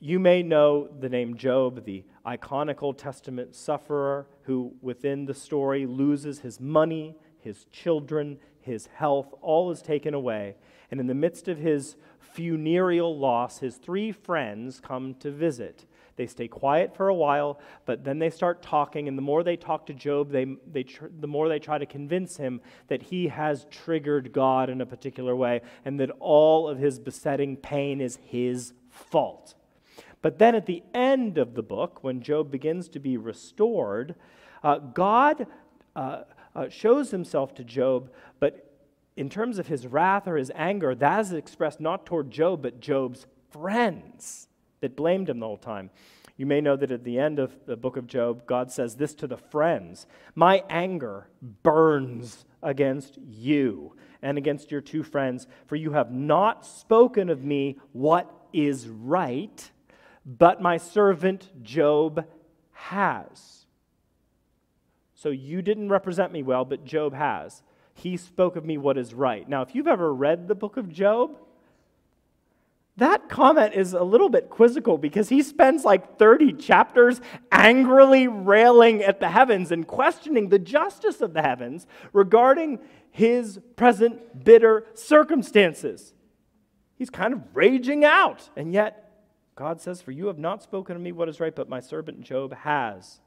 you 0.00 0.18
may 0.18 0.42
know 0.42 0.88
the 1.00 1.08
name 1.08 1.36
Job, 1.36 1.84
the 1.84 2.04
iconic 2.26 2.82
Old 2.82 2.98
Testament 2.98 3.54
sufferer 3.54 4.26
who, 4.42 4.74
within 4.80 5.24
the 5.24 5.34
story, 5.34 5.86
loses 5.86 6.40
his 6.40 6.60
money, 6.60 7.16
his 7.38 7.66
children, 7.66 8.38
his 8.60 8.86
health, 8.86 9.32
all 9.40 9.70
is 9.70 9.82
taken 9.82 10.14
away. 10.14 10.56
And 10.90 11.00
in 11.00 11.06
the 11.06 11.14
midst 11.14 11.48
of 11.48 11.58
his 11.58 11.96
funereal 12.18 13.16
loss, 13.16 13.58
his 13.58 13.76
three 13.76 14.10
friends 14.12 14.80
come 14.80 15.14
to 15.16 15.30
visit. 15.30 15.86
They 16.16 16.26
stay 16.26 16.48
quiet 16.48 16.96
for 16.96 17.08
a 17.08 17.14
while, 17.14 17.58
but 17.86 18.04
then 18.04 18.18
they 18.18 18.30
start 18.30 18.62
talking, 18.62 19.08
and 19.08 19.18
the 19.18 19.22
more 19.22 19.42
they 19.42 19.56
talk 19.56 19.86
to 19.86 19.94
Job, 19.94 20.30
they, 20.30 20.46
they 20.70 20.84
tr- 20.84 21.06
the 21.18 21.26
more 21.26 21.48
they 21.48 21.58
try 21.58 21.78
to 21.78 21.86
convince 21.86 22.36
him 22.36 22.60
that 22.88 23.02
he 23.02 23.28
has 23.28 23.66
triggered 23.70 24.32
God 24.32 24.70
in 24.70 24.80
a 24.80 24.86
particular 24.86 25.34
way 25.34 25.62
and 25.84 25.98
that 26.00 26.10
all 26.20 26.68
of 26.68 26.78
his 26.78 26.98
besetting 26.98 27.56
pain 27.56 28.00
is 28.00 28.18
his 28.22 28.72
fault. 28.88 29.54
But 30.24 30.38
then 30.38 30.54
at 30.54 30.64
the 30.64 30.82
end 30.94 31.36
of 31.36 31.52
the 31.52 31.62
book, 31.62 32.02
when 32.02 32.22
Job 32.22 32.50
begins 32.50 32.88
to 32.88 32.98
be 32.98 33.18
restored, 33.18 34.14
uh, 34.62 34.78
God 34.78 35.46
uh, 35.94 36.22
uh, 36.56 36.70
shows 36.70 37.10
himself 37.10 37.54
to 37.56 37.62
Job, 37.62 38.10
but 38.40 38.72
in 39.18 39.28
terms 39.28 39.58
of 39.58 39.66
his 39.66 39.86
wrath 39.86 40.26
or 40.26 40.38
his 40.38 40.50
anger, 40.54 40.94
that 40.94 41.20
is 41.20 41.32
expressed 41.34 41.78
not 41.78 42.06
toward 42.06 42.30
Job, 42.30 42.62
but 42.62 42.80
Job's 42.80 43.26
friends 43.50 44.48
that 44.80 44.96
blamed 44.96 45.28
him 45.28 45.40
the 45.40 45.46
whole 45.46 45.58
time. 45.58 45.90
You 46.38 46.46
may 46.46 46.62
know 46.62 46.76
that 46.76 46.90
at 46.90 47.04
the 47.04 47.18
end 47.18 47.38
of 47.38 47.54
the 47.66 47.76
book 47.76 47.98
of 47.98 48.06
Job, 48.06 48.46
God 48.46 48.72
says 48.72 48.96
this 48.96 49.14
to 49.16 49.26
the 49.26 49.36
friends 49.36 50.06
My 50.34 50.64
anger 50.70 51.28
burns 51.62 52.46
against 52.62 53.18
you 53.18 53.94
and 54.22 54.38
against 54.38 54.70
your 54.70 54.80
two 54.80 55.02
friends, 55.02 55.46
for 55.66 55.76
you 55.76 55.92
have 55.92 56.10
not 56.10 56.64
spoken 56.64 57.28
of 57.28 57.44
me 57.44 57.76
what 57.92 58.34
is 58.54 58.88
right, 58.88 59.70
but 60.24 60.60
my 60.60 60.76
servant 60.76 61.50
Job 61.62 62.24
has. 62.72 63.66
So 65.14 65.30
you 65.30 65.62
didn't 65.62 65.88
represent 65.88 66.32
me 66.32 66.42
well, 66.42 66.64
but 66.64 66.84
Job 66.84 67.14
has. 67.14 67.62
He 67.94 68.16
spoke 68.16 68.56
of 68.56 68.64
me 68.64 68.76
what 68.76 68.98
is 68.98 69.14
right. 69.14 69.48
Now, 69.48 69.62
if 69.62 69.74
you've 69.74 69.88
ever 69.88 70.12
read 70.12 70.48
the 70.48 70.54
book 70.54 70.76
of 70.76 70.90
Job, 70.90 71.38
that 72.96 73.28
comment 73.28 73.74
is 73.74 73.92
a 73.92 74.02
little 74.02 74.28
bit 74.28 74.50
quizzical 74.50 74.98
because 74.98 75.28
he 75.28 75.42
spends 75.42 75.84
like 75.84 76.18
30 76.18 76.52
chapters 76.54 77.20
angrily 77.50 78.28
railing 78.28 79.02
at 79.02 79.18
the 79.18 79.28
heavens 79.28 79.72
and 79.72 79.86
questioning 79.86 80.48
the 80.48 80.60
justice 80.60 81.20
of 81.20 81.34
the 81.34 81.42
heavens 81.42 81.86
regarding 82.12 82.78
his 83.10 83.58
present 83.76 84.44
bitter 84.44 84.86
circumstances. 84.94 86.12
He's 86.96 87.10
kind 87.10 87.34
of 87.34 87.40
raging 87.52 88.04
out. 88.04 88.48
And 88.56 88.72
yet, 88.72 89.03
God 89.56 89.80
says, 89.80 90.02
For 90.02 90.10
you 90.10 90.26
have 90.26 90.38
not 90.38 90.62
spoken 90.62 90.94
to 90.94 91.00
me 91.00 91.12
what 91.12 91.28
is 91.28 91.40
right, 91.40 91.54
but 91.54 91.68
my 91.68 91.80
servant 91.80 92.22
Job 92.22 92.54
has. 92.54 93.20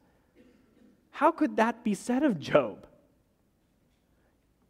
How 1.11 1.31
could 1.31 1.57
that 1.57 1.83
be 1.83 1.93
said 1.93 2.23
of 2.23 2.39
Job? 2.39 2.85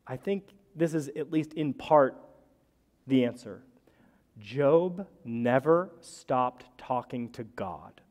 I 0.06 0.18
think 0.18 0.44
this 0.76 0.94
is 0.94 1.10
at 1.10 1.32
least 1.32 1.54
in 1.54 1.74
part 1.74 2.16
the 3.08 3.26
answer. 3.26 3.64
Job 4.40 5.08
never 5.26 5.90
stopped 6.02 6.66
talking 6.78 7.32
to 7.32 7.44
God. 7.44 8.02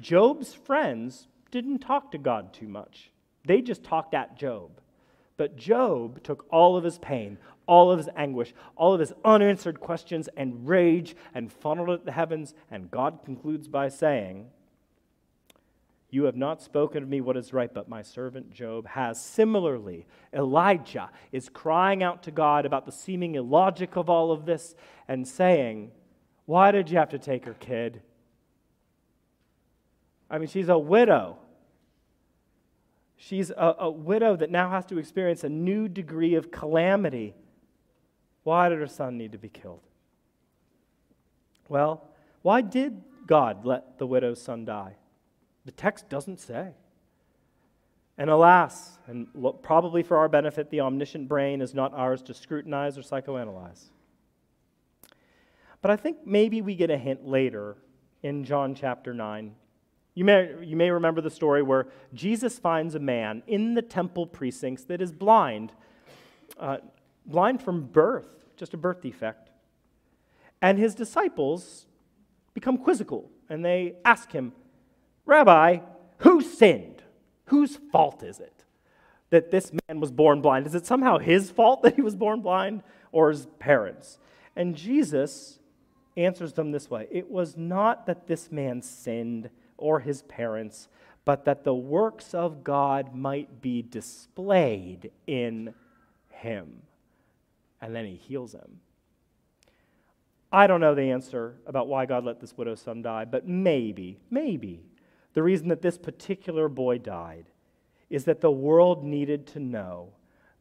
Job's 0.00 0.54
friends 0.54 1.26
didn't 1.50 1.80
talk 1.80 2.12
to 2.12 2.18
God 2.18 2.52
too 2.52 2.68
much, 2.68 3.10
they 3.44 3.60
just 3.60 3.82
talked 3.82 4.14
at 4.14 4.38
Job. 4.38 4.70
But 5.40 5.56
Job 5.56 6.22
took 6.22 6.44
all 6.50 6.76
of 6.76 6.84
his 6.84 6.98
pain, 6.98 7.38
all 7.64 7.90
of 7.90 7.96
his 7.96 8.10
anguish, 8.14 8.52
all 8.76 8.92
of 8.92 9.00
his 9.00 9.14
unanswered 9.24 9.80
questions 9.80 10.28
and 10.36 10.68
rage 10.68 11.16
and 11.32 11.50
funneled 11.50 11.88
it 11.88 11.92
at 12.00 12.04
the 12.04 12.12
heavens. 12.12 12.52
And 12.70 12.90
God 12.90 13.20
concludes 13.24 13.66
by 13.66 13.88
saying, 13.88 14.48
you 16.10 16.24
have 16.24 16.36
not 16.36 16.60
spoken 16.60 17.02
of 17.02 17.08
me 17.08 17.22
what 17.22 17.38
is 17.38 17.54
right, 17.54 17.72
but 17.72 17.88
my 17.88 18.02
servant 18.02 18.50
Job 18.50 18.86
has. 18.88 19.18
Similarly, 19.18 20.06
Elijah 20.34 21.08
is 21.32 21.48
crying 21.48 22.02
out 22.02 22.22
to 22.24 22.30
God 22.30 22.66
about 22.66 22.84
the 22.84 22.92
seeming 22.92 23.34
illogic 23.34 23.96
of 23.96 24.10
all 24.10 24.32
of 24.32 24.44
this 24.44 24.74
and 25.08 25.26
saying, 25.26 25.90
Why 26.44 26.70
did 26.70 26.90
you 26.90 26.98
have 26.98 27.08
to 27.08 27.18
take 27.18 27.46
her 27.46 27.54
kid? 27.54 28.02
I 30.30 30.36
mean, 30.36 30.48
she's 30.48 30.68
a 30.68 30.76
widow. 30.76 31.38
She's 33.22 33.50
a, 33.50 33.76
a 33.80 33.90
widow 33.90 34.34
that 34.36 34.50
now 34.50 34.70
has 34.70 34.86
to 34.86 34.96
experience 34.96 35.44
a 35.44 35.48
new 35.50 35.88
degree 35.88 36.36
of 36.36 36.50
calamity. 36.50 37.34
Why 38.44 38.70
did 38.70 38.78
her 38.78 38.86
son 38.86 39.18
need 39.18 39.32
to 39.32 39.38
be 39.38 39.50
killed? 39.50 39.82
Well, 41.68 42.08
why 42.40 42.62
did 42.62 43.02
God 43.26 43.66
let 43.66 43.98
the 43.98 44.06
widow's 44.06 44.40
son 44.40 44.64
die? 44.64 44.96
The 45.66 45.70
text 45.72 46.08
doesn't 46.08 46.40
say. 46.40 46.72
And 48.16 48.30
alas, 48.30 48.98
and 49.06 49.28
probably 49.60 50.02
for 50.02 50.16
our 50.16 50.28
benefit, 50.28 50.70
the 50.70 50.80
omniscient 50.80 51.28
brain 51.28 51.60
is 51.60 51.74
not 51.74 51.92
ours 51.92 52.22
to 52.22 52.32
scrutinize 52.32 52.96
or 52.96 53.02
psychoanalyze. 53.02 53.90
But 55.82 55.90
I 55.90 55.96
think 55.96 56.26
maybe 56.26 56.62
we 56.62 56.74
get 56.74 56.88
a 56.90 56.96
hint 56.96 57.26
later 57.26 57.76
in 58.22 58.44
John 58.44 58.74
chapter 58.74 59.12
9. 59.12 59.54
You 60.20 60.26
may, 60.26 60.54
you 60.62 60.76
may 60.76 60.90
remember 60.90 61.22
the 61.22 61.30
story 61.30 61.62
where 61.62 61.86
Jesus 62.12 62.58
finds 62.58 62.94
a 62.94 62.98
man 62.98 63.42
in 63.46 63.72
the 63.72 63.80
temple 63.80 64.26
precincts 64.26 64.84
that 64.84 65.00
is 65.00 65.12
blind, 65.12 65.72
uh, 66.58 66.76
blind 67.24 67.62
from 67.62 67.86
birth, 67.86 68.44
just 68.54 68.74
a 68.74 68.76
birth 68.76 69.00
defect. 69.00 69.48
And 70.60 70.76
his 70.76 70.94
disciples 70.94 71.86
become 72.52 72.76
quizzical 72.76 73.30
and 73.48 73.64
they 73.64 73.94
ask 74.04 74.30
him, 74.30 74.52
Rabbi, 75.24 75.78
who 76.18 76.42
sinned? 76.42 77.02
Whose 77.46 77.78
fault 77.90 78.22
is 78.22 78.40
it 78.40 78.66
that 79.30 79.50
this 79.50 79.72
man 79.88 80.00
was 80.00 80.12
born 80.12 80.42
blind? 80.42 80.66
Is 80.66 80.74
it 80.74 80.84
somehow 80.84 81.16
his 81.16 81.50
fault 81.50 81.82
that 81.82 81.96
he 81.96 82.02
was 82.02 82.14
born 82.14 82.42
blind 82.42 82.82
or 83.10 83.30
his 83.30 83.46
parents? 83.58 84.18
And 84.54 84.76
Jesus 84.76 85.60
answers 86.14 86.52
them 86.52 86.72
this 86.72 86.90
way 86.90 87.08
It 87.10 87.30
was 87.30 87.56
not 87.56 88.04
that 88.04 88.26
this 88.26 88.52
man 88.52 88.82
sinned 88.82 89.48
or 89.80 90.00
his 90.00 90.22
parents, 90.22 90.88
but 91.24 91.44
that 91.44 91.64
the 91.64 91.74
works 91.74 92.34
of 92.34 92.64
God 92.64 93.14
might 93.14 93.60
be 93.60 93.82
displayed 93.82 95.10
in 95.26 95.74
him. 96.30 96.82
And 97.80 97.94
then 97.94 98.04
he 98.04 98.14
heals 98.14 98.52
him. 98.52 98.80
I 100.52 100.66
don't 100.66 100.80
know 100.80 100.94
the 100.94 101.10
answer 101.10 101.56
about 101.66 101.86
why 101.88 102.06
God 102.06 102.24
let 102.24 102.40
this 102.40 102.56
widow's 102.56 102.80
son 102.80 103.02
die, 103.02 103.24
but 103.24 103.46
maybe, 103.46 104.18
maybe 104.30 104.82
the 105.34 105.42
reason 105.42 105.68
that 105.68 105.82
this 105.82 105.96
particular 105.96 106.68
boy 106.68 106.98
died 106.98 107.46
is 108.08 108.24
that 108.24 108.40
the 108.40 108.50
world 108.50 109.04
needed 109.04 109.46
to 109.46 109.60
know 109.60 110.08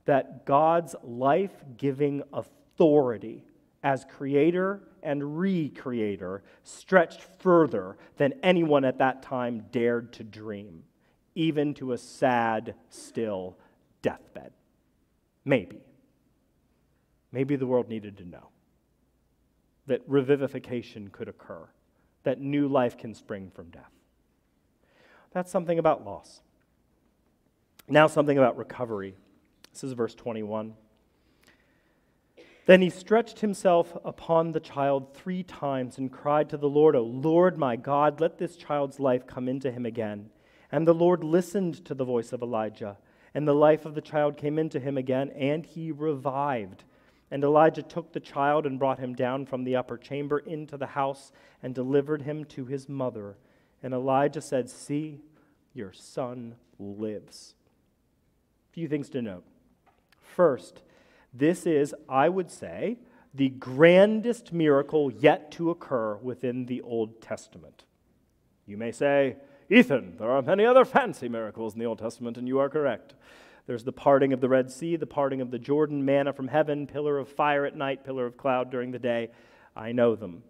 that 0.06 0.46
God's 0.46 0.96
life 1.04 1.64
giving 1.78 2.22
authority 2.32 3.44
as 3.84 4.06
creator 4.06 4.82
and 5.02 5.22
recreator 5.22 6.42
stretched 6.64 7.22
further 7.40 7.98
than 8.18 8.34
anyone 8.44 8.84
at 8.84 8.98
that 8.98 9.24
time 9.24 9.66
dared 9.72 10.12
to 10.14 10.24
dream, 10.24 10.84
even 11.36 11.74
to 11.76 11.94
a 11.94 11.98
sad, 11.98 12.76
still 12.90 13.58
deathbed. 14.02 14.52
Maybe. 15.46 15.80
Maybe 17.32 17.56
the 17.56 17.68
world 17.68 17.90
needed 17.90 18.18
to 18.18 18.26
know 18.26 18.50
that 19.88 20.08
revivification 20.10 21.12
could 21.12 21.28
occur, 21.28 21.68
that 22.24 22.40
new 22.40 22.68
life 22.68 22.98
can 22.98 23.14
spring 23.14 23.52
from 23.54 23.70
death. 23.70 23.92
That's 25.32 25.52
something 25.52 25.80
about 25.80 26.06
loss. 26.06 26.42
Now, 27.88 28.08
something 28.08 28.38
about 28.38 28.58
recovery. 28.58 29.16
This 29.72 29.84
is 29.84 29.94
verse 29.94 30.14
21. 30.14 30.76
Then 32.70 32.84
he 32.84 32.92
stretched 32.92 33.40
himself 33.40 33.98
upon 34.06 34.52
the 34.52 34.60
child 34.60 35.16
three 35.16 35.42
times 35.42 35.98
and 35.98 36.12
cried 36.12 36.52
to 36.52 36.58
the 36.58 36.70
Lord, 36.70 36.96
O 36.96 37.02
Lord 37.02 37.58
my 37.58 37.76
God, 37.76 38.22
let 38.22 38.38
this 38.38 38.56
child's 38.56 39.00
life 39.00 39.26
come 39.26 39.50
into 39.50 39.72
him 39.72 39.88
again. 39.88 40.30
And 40.72 40.88
the 40.88 40.94
Lord 40.94 41.24
listened 41.24 41.84
to 41.86 41.96
the 41.96 42.06
voice 42.06 42.32
of 42.32 42.44
Elijah, 42.44 43.00
and 43.34 43.48
the 43.48 43.56
life 43.56 43.88
of 43.88 43.96
the 43.96 44.02
child 44.02 44.38
came 44.38 44.60
into 44.60 44.80
him 44.80 45.00
again, 45.00 45.32
and 45.32 45.66
he 45.66 45.92
revived. 45.92 46.84
And 47.32 47.44
Elijah 47.44 47.82
took 47.82 48.14
the 48.14 48.20
child 48.20 48.68
and 48.68 48.78
brought 48.78 49.00
him 49.00 49.16
down 49.16 49.48
from 49.48 49.64
the 49.64 49.76
upper 49.76 49.98
chamber 49.98 50.38
into 50.38 50.78
the 50.78 50.86
house 50.86 51.32
and 51.64 51.74
delivered 51.74 52.22
him 52.22 52.46
to 52.46 52.66
his 52.66 52.88
mother. 52.88 53.36
And 53.82 53.96
Elijah 53.96 54.42
said, 54.42 54.70
See, 54.70 55.22
your 55.74 55.92
son 55.92 56.54
lives. 56.78 57.56
A 58.70 58.74
few 58.74 58.88
things 58.88 59.10
to 59.10 59.24
note. 59.24 59.46
First, 60.22 60.84
this 61.34 61.66
is, 61.66 61.94
I 62.08 62.30
would 62.30 62.50
say, 62.50 62.98
the 63.34 63.50
grandest 63.50 64.52
miracle 64.52 65.12
yet 65.12 65.52
to 65.52 65.70
occur 65.70 66.16
within 66.18 66.66
the 66.66 66.82
Old 66.82 67.22
Testament. 67.22 67.84
You 68.66 68.78
may 68.78 68.92
say, 68.92 69.38
Ethan, 69.70 70.18
there 70.18 70.32
are 70.32 70.42
many 70.42 70.66
other 70.66 70.86
fancy 70.86 71.30
miracles 71.30 71.74
in 71.74 71.80
the 71.80 71.86
Old 71.86 72.00
Testament, 72.00 72.38
and 72.38 72.48
you 72.48 72.60
are 72.60 72.70
correct. 72.70 73.14
There's 73.68 73.84
the 73.84 73.92
parting 73.92 74.34
of 74.34 74.42
the 74.42 74.50
Red 74.50 74.72
Sea, 74.72 74.96
the 74.96 75.06
parting 75.06 75.42
of 75.42 75.52
the 75.52 75.60
Jordan, 75.60 76.04
manna 76.04 76.34
from 76.34 76.48
heaven, 76.48 76.88
pillar 76.88 77.20
of 77.20 77.30
fire 77.30 77.66
at 77.66 77.76
night, 77.76 78.04
pillar 78.04 78.26
of 78.26 78.38
cloud 78.38 78.72
during 78.72 78.92
the 78.92 79.00
day. 79.00 79.30
I 79.76 79.92
know 79.92 80.16
them 80.16 80.44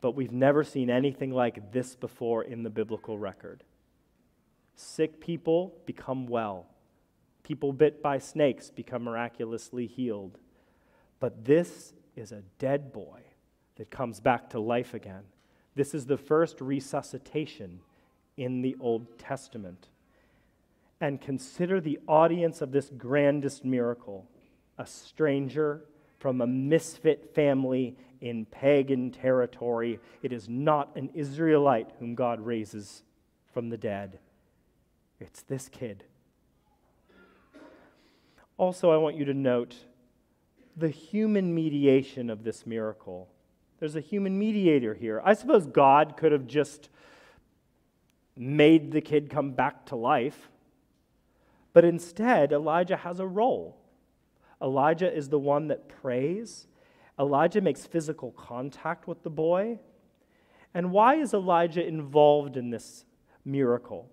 but 0.00 0.12
we've 0.12 0.32
never 0.32 0.64
seen 0.64 0.90
anything 0.90 1.30
like 1.30 1.72
this 1.72 1.94
before 1.94 2.42
in 2.42 2.62
the 2.62 2.70
biblical 2.70 3.18
record. 3.18 3.62
Sick 4.74 5.20
people 5.20 5.74
become 5.84 6.26
well, 6.26 6.66
people 7.50 7.72
bit 7.72 8.00
by 8.00 8.16
snakes 8.16 8.70
become 8.70 9.02
miraculously 9.02 9.84
healed. 9.84 10.38
But 11.18 11.44
this 11.44 11.94
is 12.14 12.30
a 12.30 12.44
dead 12.60 12.92
boy 12.92 13.22
that 13.74 13.90
comes 13.90 14.20
back 14.20 14.50
to 14.50 14.60
life 14.60 14.94
again. 14.94 15.24
This 15.74 15.92
is 15.92 16.06
the 16.06 16.16
first 16.16 16.60
resuscitation 16.60 17.80
in 18.36 18.62
the 18.62 18.76
Old 18.78 19.18
Testament. 19.18 19.88
And 21.00 21.20
consider 21.20 21.80
the 21.80 21.98
audience 22.06 22.60
of 22.60 22.70
this 22.70 22.88
grandest 22.96 23.64
miracle 23.64 24.28
a 24.78 24.86
stranger 24.86 25.82
from 26.20 26.40
a 26.40 26.46
misfit 26.46 27.34
family 27.34 27.96
in 28.20 28.44
pagan 28.44 29.10
territory. 29.10 29.98
It 30.22 30.32
is 30.32 30.48
not 30.48 30.94
an 30.94 31.10
Israelite 31.14 31.90
whom 31.98 32.14
God 32.14 32.40
raises 32.40 33.02
from 33.52 33.70
the 33.70 33.76
dead, 33.76 34.20
it's 35.18 35.42
this 35.42 35.68
kid. 35.68 36.04
Also, 38.60 38.90
I 38.90 38.98
want 38.98 39.16
you 39.16 39.24
to 39.24 39.32
note 39.32 39.74
the 40.76 40.90
human 40.90 41.54
mediation 41.54 42.28
of 42.28 42.44
this 42.44 42.66
miracle. 42.66 43.26
There's 43.78 43.96
a 43.96 44.02
human 44.02 44.38
mediator 44.38 44.92
here. 44.92 45.22
I 45.24 45.32
suppose 45.32 45.66
God 45.66 46.18
could 46.18 46.30
have 46.30 46.46
just 46.46 46.90
made 48.36 48.92
the 48.92 49.00
kid 49.00 49.30
come 49.30 49.52
back 49.52 49.86
to 49.86 49.96
life. 49.96 50.50
But 51.72 51.86
instead, 51.86 52.52
Elijah 52.52 52.98
has 52.98 53.18
a 53.18 53.26
role. 53.26 53.78
Elijah 54.60 55.10
is 55.10 55.30
the 55.30 55.38
one 55.38 55.68
that 55.68 55.88
prays. 55.88 56.66
Elijah 57.18 57.62
makes 57.62 57.86
physical 57.86 58.30
contact 58.32 59.08
with 59.08 59.22
the 59.22 59.30
boy. 59.30 59.78
And 60.74 60.92
why 60.92 61.14
is 61.14 61.32
Elijah 61.32 61.86
involved 61.86 62.58
in 62.58 62.68
this 62.68 63.06
miracle? 63.42 64.10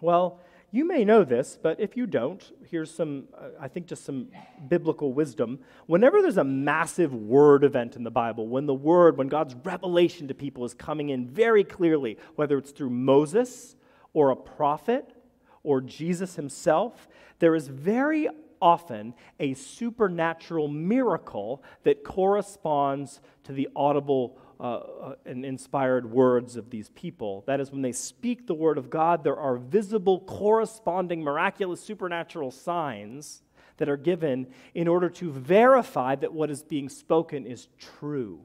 Well, 0.00 0.40
you 0.74 0.86
may 0.86 1.04
know 1.04 1.22
this, 1.22 1.58
but 1.62 1.78
if 1.78 1.98
you 1.98 2.06
don't, 2.06 2.42
here's 2.70 2.90
some, 2.90 3.24
uh, 3.36 3.48
I 3.60 3.68
think, 3.68 3.86
just 3.86 4.06
some 4.06 4.28
biblical 4.68 5.12
wisdom. 5.12 5.58
Whenever 5.86 6.22
there's 6.22 6.38
a 6.38 6.44
massive 6.44 7.14
word 7.14 7.62
event 7.62 7.94
in 7.94 8.04
the 8.04 8.10
Bible, 8.10 8.48
when 8.48 8.64
the 8.64 8.74
word, 8.74 9.18
when 9.18 9.28
God's 9.28 9.54
revelation 9.64 10.28
to 10.28 10.34
people 10.34 10.64
is 10.64 10.72
coming 10.72 11.10
in 11.10 11.28
very 11.28 11.62
clearly, 11.62 12.16
whether 12.36 12.56
it's 12.56 12.70
through 12.70 12.88
Moses 12.88 13.76
or 14.14 14.30
a 14.30 14.36
prophet 14.36 15.14
or 15.62 15.82
Jesus 15.82 16.36
himself, 16.36 17.06
there 17.38 17.54
is 17.54 17.68
very 17.68 18.28
often 18.62 19.12
a 19.38 19.52
supernatural 19.52 20.68
miracle 20.68 21.62
that 21.82 22.02
corresponds 22.02 23.20
to 23.44 23.52
the 23.52 23.68
audible 23.76 24.38
uh, 24.62 24.64
uh, 24.64 25.14
and 25.26 25.44
inspired 25.44 26.08
words 26.08 26.54
of 26.54 26.70
these 26.70 26.88
people. 26.90 27.42
That 27.48 27.58
is, 27.58 27.72
when 27.72 27.82
they 27.82 27.90
speak 27.90 28.46
the 28.46 28.54
word 28.54 28.78
of 28.78 28.90
God, 28.90 29.24
there 29.24 29.36
are 29.36 29.56
visible, 29.56 30.20
corresponding, 30.20 31.20
miraculous, 31.20 31.82
supernatural 31.82 32.52
signs 32.52 33.42
that 33.78 33.88
are 33.88 33.96
given 33.96 34.46
in 34.72 34.86
order 34.86 35.10
to 35.10 35.32
verify 35.32 36.14
that 36.14 36.32
what 36.32 36.48
is 36.48 36.62
being 36.62 36.88
spoken 36.88 37.44
is 37.44 37.66
true 37.98 38.44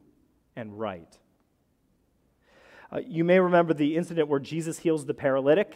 and 0.55 0.79
right. 0.79 1.19
Uh, 2.91 2.99
you 3.05 3.23
may 3.23 3.39
remember 3.39 3.75
the 3.75 3.95
incident 3.95 4.27
where 4.27 4.39
Jesus 4.39 4.79
heals 4.79 5.05
the 5.05 5.13
paralytic. 5.13 5.75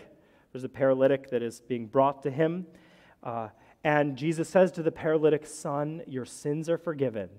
There's 0.52 0.64
a 0.64 0.70
paralytic 0.70 1.30
that 1.30 1.44
is 1.44 1.62
being 1.62 1.86
brought 1.86 2.24
to 2.24 2.32
him. 2.32 2.66
Uh, 3.22 3.50
and 3.84 4.16
Jesus 4.16 4.50
says 4.50 4.72
to 4.72 4.82
the 4.82 4.92
paralytic, 4.92 5.46
Son, 5.46 6.02
your 6.08 6.26
sins 6.26 6.68
are 6.68 6.80
forgiven. 6.80 7.30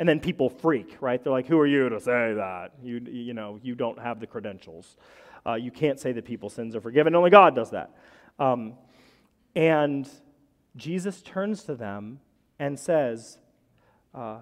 And 0.00 0.08
then 0.08 0.18
people 0.18 0.48
freak, 0.48 0.96
right? 1.02 1.22
They're 1.22 1.30
like, 1.30 1.46
Who 1.46 1.58
are 1.58 1.66
you 1.66 1.90
to 1.90 2.00
say 2.00 2.32
that? 2.32 2.72
You, 2.82 3.02
you 3.06 3.34
know, 3.34 3.60
you 3.62 3.74
don't 3.74 3.98
have 3.98 4.18
the 4.18 4.26
credentials. 4.26 4.96
Uh, 5.46 5.54
you 5.54 5.70
can't 5.70 6.00
say 6.00 6.10
that 6.12 6.24
people's 6.24 6.54
sins 6.54 6.74
are 6.74 6.80
forgiven. 6.80 7.14
Only 7.14 7.28
God 7.28 7.54
does 7.54 7.70
that. 7.72 7.94
Um, 8.38 8.74
and 9.54 10.08
Jesus 10.74 11.20
turns 11.20 11.64
to 11.64 11.74
them 11.74 12.20
and 12.58 12.78
says, 12.78 13.40
uh, 14.14 14.38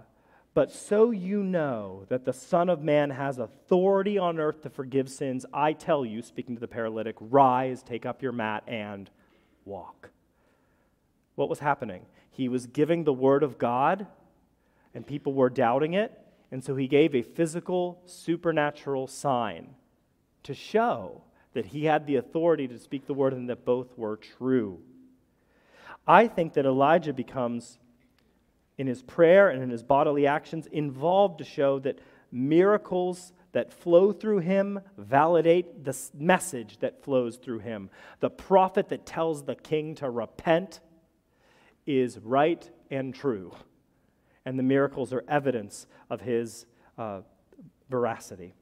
But 0.54 0.70
so 0.70 1.10
you 1.10 1.42
know 1.42 2.04
that 2.08 2.24
the 2.24 2.32
Son 2.32 2.68
of 2.68 2.80
Man 2.80 3.10
has 3.10 3.38
authority 3.38 4.16
on 4.16 4.38
earth 4.38 4.62
to 4.62 4.70
forgive 4.70 5.10
sins, 5.10 5.44
I 5.52 5.72
tell 5.72 6.06
you, 6.06 6.22
speaking 6.22 6.54
to 6.54 6.60
the 6.60 6.68
paralytic, 6.68 7.16
rise, 7.18 7.82
take 7.82 8.06
up 8.06 8.22
your 8.22 8.32
mat, 8.32 8.62
and 8.68 9.10
walk. 9.64 10.10
What 11.34 11.48
was 11.48 11.58
happening? 11.58 12.06
He 12.30 12.48
was 12.48 12.66
giving 12.68 13.02
the 13.02 13.12
word 13.12 13.42
of 13.42 13.58
God 13.58 14.06
and 14.95 15.07
people 15.07 15.33
were 15.33 15.50
doubting 15.50 15.95
it. 15.95 16.12
And 16.50 16.64
so 16.64 16.76
he 16.76 16.88
gave 16.88 17.14
a 17.14 17.23
physical, 17.23 18.00
supernatural 18.07 19.07
sign 19.07 19.75
to 20.45 20.54
show 20.54 21.23
that 21.52 21.66
he 21.66 21.85
had 21.85 22.07
the 22.07 22.16
authority 22.16 22.68
to 22.68 22.78
speak 22.78 23.07
the 23.07 23.14
word 23.14 23.33
and 23.33 23.49
that 23.49 23.64
both 23.64 23.97
were 23.99 24.16
true. 24.16 24.80
I 26.07 26.26
think 26.26 26.54
that 26.54 26.64
Elijah 26.64 27.12
becomes, 27.12 27.78
in 28.78 28.87
his 28.87 29.02
prayer 29.02 29.50
and 29.50 29.62
in 29.62 29.71
his 29.71 29.83
bodily 29.83 30.26
actions, 30.26 30.66
involved 30.66 31.38
to 31.38 31.45
show 31.45 31.78
that 31.80 31.99
miracles 32.33 33.33
that 33.52 33.73
flow 33.73 34.12
through 34.12 34.38
him 34.38 34.80
validate 34.97 35.85
the 35.85 35.97
message 36.14 36.78
that 36.78 37.02
flows 37.02 37.37
through 37.37 37.59
him. 37.59 37.90
The 38.21 38.30
prophet 38.30 38.88
that 38.90 39.07
tells 39.07 39.42
the 39.42 39.54
king 39.54 39.95
to 39.97 40.09
repent 40.09 40.80
is 41.87 42.18
right 42.18 42.71
and 42.90 43.14
true 43.14 43.52
and 44.45 44.59
the 44.59 44.62
miracles 44.62 45.12
are 45.12 45.25
evidence 45.28 45.87
of 46.11 46.21
his 46.21 46.66
uh, 46.97 47.21
veracity. 47.88 48.54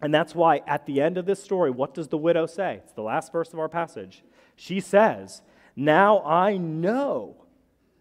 And 0.00 0.14
that's 0.14 0.34
why 0.34 0.62
at 0.66 0.86
the 0.86 1.00
end 1.00 1.18
of 1.18 1.26
this 1.26 1.42
story, 1.42 1.70
what 1.70 1.94
does 1.94 2.08
the 2.08 2.18
widow 2.18 2.46
say? 2.46 2.80
It's 2.84 2.92
the 2.92 3.02
last 3.02 3.32
verse 3.32 3.52
of 3.52 3.58
our 3.58 3.68
passage. 3.68 4.22
She 4.54 4.80
says, 4.80 5.42
Now 5.74 6.22
I 6.24 6.56
know 6.56 7.44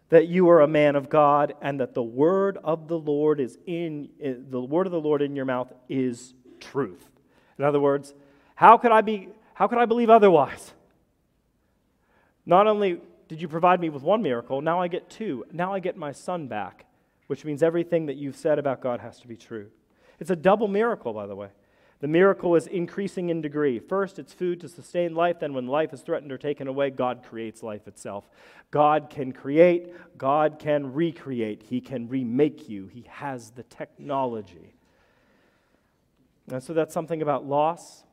that 0.10 0.28
you 0.28 0.50
are 0.50 0.62
a 0.62 0.68
man 0.68 0.96
of 0.96 1.10
God 1.10 1.54
and 1.62 1.80
that 1.80 1.94
the 1.94 2.04
word 2.04 2.58
of 2.64 2.88
the 2.88 2.98
Lord 2.98 3.40
is 3.40 3.58
in 3.66 4.10
the 4.20 4.62
word 4.62 4.86
of 4.86 4.92
the 4.92 5.02
Lord 5.02 5.22
in 5.22 5.36
your 5.36 5.46
mouth 5.46 5.74
is 5.90 6.34
truth. 6.60 7.10
In 7.58 7.66
other 7.66 7.80
words, 7.80 8.14
how 8.56 8.78
could 8.78 8.92
I 8.92 9.02
be 9.02 9.30
how 9.54 9.68
could 9.68 9.80
I 9.80 9.86
believe 9.86 10.10
otherwise? 10.10 10.74
Not 12.46 12.68
only 12.68 13.02
did 13.28 13.42
you 13.42 13.48
provide 13.48 13.82
me 13.82 13.90
with 13.90 14.04
one 14.04 14.22
miracle, 14.22 14.62
now 14.62 14.80
I 14.80 14.88
get 14.88 15.10
two. 15.10 15.46
Now 15.52 15.74
I 15.74 15.80
get 15.80 15.98
my 15.98 16.12
son 16.14 16.48
back 16.48 16.86
which 17.28 17.46
means 17.46 17.62
everything 17.62 18.08
that 18.08 18.16
you've 18.16 18.36
said 18.36 18.58
about 18.60 18.82
God 18.82 19.00
has 19.00 19.20
to 19.20 19.28
be 19.28 19.38
true. 19.38 19.68
It's 20.20 20.32
a 20.32 20.36
double 20.36 20.68
miracle, 20.68 21.13
by 21.13 21.28
the 21.28 21.36
way. 21.36 21.50
The 22.00 22.08
miracle 22.08 22.56
is 22.56 22.68
increasing 22.68 23.30
in 23.30 23.42
degree. 23.42 23.80
First, 23.80 24.20
it's 24.20 24.32
food 24.32 24.60
to 24.62 24.70
sustain 24.70 25.16
life. 25.16 25.40
Then, 25.40 25.54
when 25.54 25.66
life 25.66 25.94
is 25.94 26.02
threatened 26.02 26.32
or 26.32 26.38
taken 26.38 26.68
away, 26.68 26.92
God 26.92 27.24
creates 27.28 27.63
life 27.63 27.88
itself. 27.88 28.30
God 28.70 29.10
can 29.10 29.32
create, 29.32 29.94
God 30.18 30.60
can 30.60 30.94
recreate, 30.94 31.63
He 31.63 31.82
can 31.82 32.08
remake 32.08 32.70
you. 32.70 32.88
He 32.88 33.06
has 33.10 33.52
the 33.52 33.63
technology. 33.63 34.76
And 36.52 36.62
so, 36.62 36.74
that's 36.74 36.94
something 36.94 37.24
about 37.24 37.48
loss. 37.48 38.04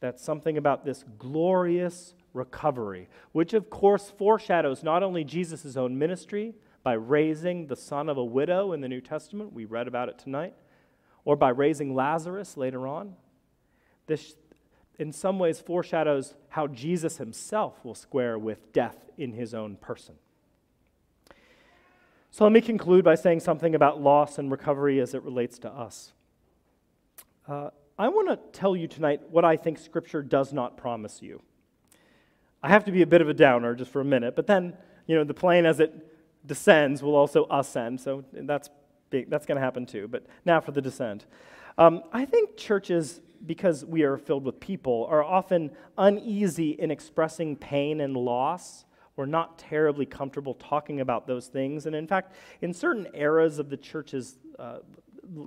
That's 0.00 0.22
something 0.22 0.56
about 0.56 0.84
this 0.84 1.04
glorious 1.18 2.14
recovery, 2.32 3.08
which, 3.32 3.52
of 3.52 3.68
course, 3.68 4.12
foreshadows 4.18 4.82
not 4.82 5.02
only 5.02 5.24
Jesus' 5.24 5.76
own 5.76 5.98
ministry, 5.98 6.54
by 6.84 6.92
raising 6.92 7.66
the 7.66 7.74
son 7.74 8.08
of 8.08 8.18
a 8.18 8.24
widow 8.24 8.72
in 8.72 8.82
the 8.82 8.88
New 8.88 9.00
Testament. 9.00 9.52
We 9.52 9.64
read 9.64 9.88
about 9.88 10.10
it 10.10 10.18
tonight. 10.18 10.54
Or 11.24 11.34
by 11.34 11.48
raising 11.48 11.94
Lazarus 11.94 12.58
later 12.58 12.86
on. 12.86 13.14
This, 14.06 14.36
in 14.98 15.10
some 15.10 15.38
ways, 15.38 15.58
foreshadows 15.58 16.34
how 16.50 16.66
Jesus 16.66 17.16
himself 17.16 17.82
will 17.82 17.94
square 17.94 18.38
with 18.38 18.70
death 18.74 18.98
in 19.16 19.32
his 19.32 19.54
own 19.54 19.76
person. 19.76 20.16
So 22.30 22.44
let 22.44 22.52
me 22.52 22.60
conclude 22.60 23.04
by 23.04 23.14
saying 23.14 23.40
something 23.40 23.74
about 23.74 24.02
loss 24.02 24.38
and 24.38 24.50
recovery 24.50 25.00
as 25.00 25.14
it 25.14 25.22
relates 25.22 25.58
to 25.60 25.70
us. 25.70 26.12
Uh, 27.48 27.70
I 27.98 28.08
want 28.08 28.28
to 28.28 28.58
tell 28.58 28.76
you 28.76 28.88
tonight 28.88 29.22
what 29.30 29.44
I 29.44 29.56
think 29.56 29.78
Scripture 29.78 30.22
does 30.22 30.52
not 30.52 30.76
promise 30.76 31.22
you. 31.22 31.40
I 32.62 32.68
have 32.68 32.84
to 32.84 32.92
be 32.92 33.02
a 33.02 33.06
bit 33.06 33.22
of 33.22 33.28
a 33.28 33.34
downer 33.34 33.74
just 33.74 33.90
for 33.90 34.00
a 34.00 34.04
minute, 34.04 34.36
but 34.36 34.46
then, 34.46 34.76
you 35.06 35.14
know, 35.14 35.24
the 35.24 35.32
plane 35.32 35.64
as 35.64 35.80
it 35.80 36.13
descends 36.46 37.02
will 37.02 37.16
also 37.16 37.46
ascend. 37.50 38.00
So 38.00 38.24
that's 38.32 38.70
that's 39.10 39.46
going 39.46 39.56
to 39.56 39.62
happen 39.62 39.86
too. 39.86 40.08
But 40.08 40.26
now 40.44 40.60
for 40.60 40.72
the 40.72 40.82
descent. 40.82 41.26
Um, 41.78 42.02
I 42.12 42.24
think 42.24 42.56
churches, 42.56 43.20
because 43.46 43.84
we 43.84 44.02
are 44.02 44.16
filled 44.16 44.44
with 44.44 44.60
people, 44.60 45.06
are 45.08 45.22
often 45.22 45.70
uneasy 45.98 46.70
in 46.70 46.90
expressing 46.90 47.56
pain 47.56 48.00
and 48.00 48.16
loss. 48.16 48.84
We're 49.16 49.26
not 49.26 49.58
terribly 49.58 50.06
comfortable 50.06 50.54
talking 50.54 51.00
about 51.00 51.26
those 51.26 51.46
things. 51.46 51.86
And 51.86 51.94
in 51.94 52.06
fact, 52.06 52.34
in 52.60 52.72
certain 52.72 53.06
eras 53.14 53.58
of 53.58 53.70
the 53.70 53.76
church's 53.76 54.38
uh, 54.58 54.78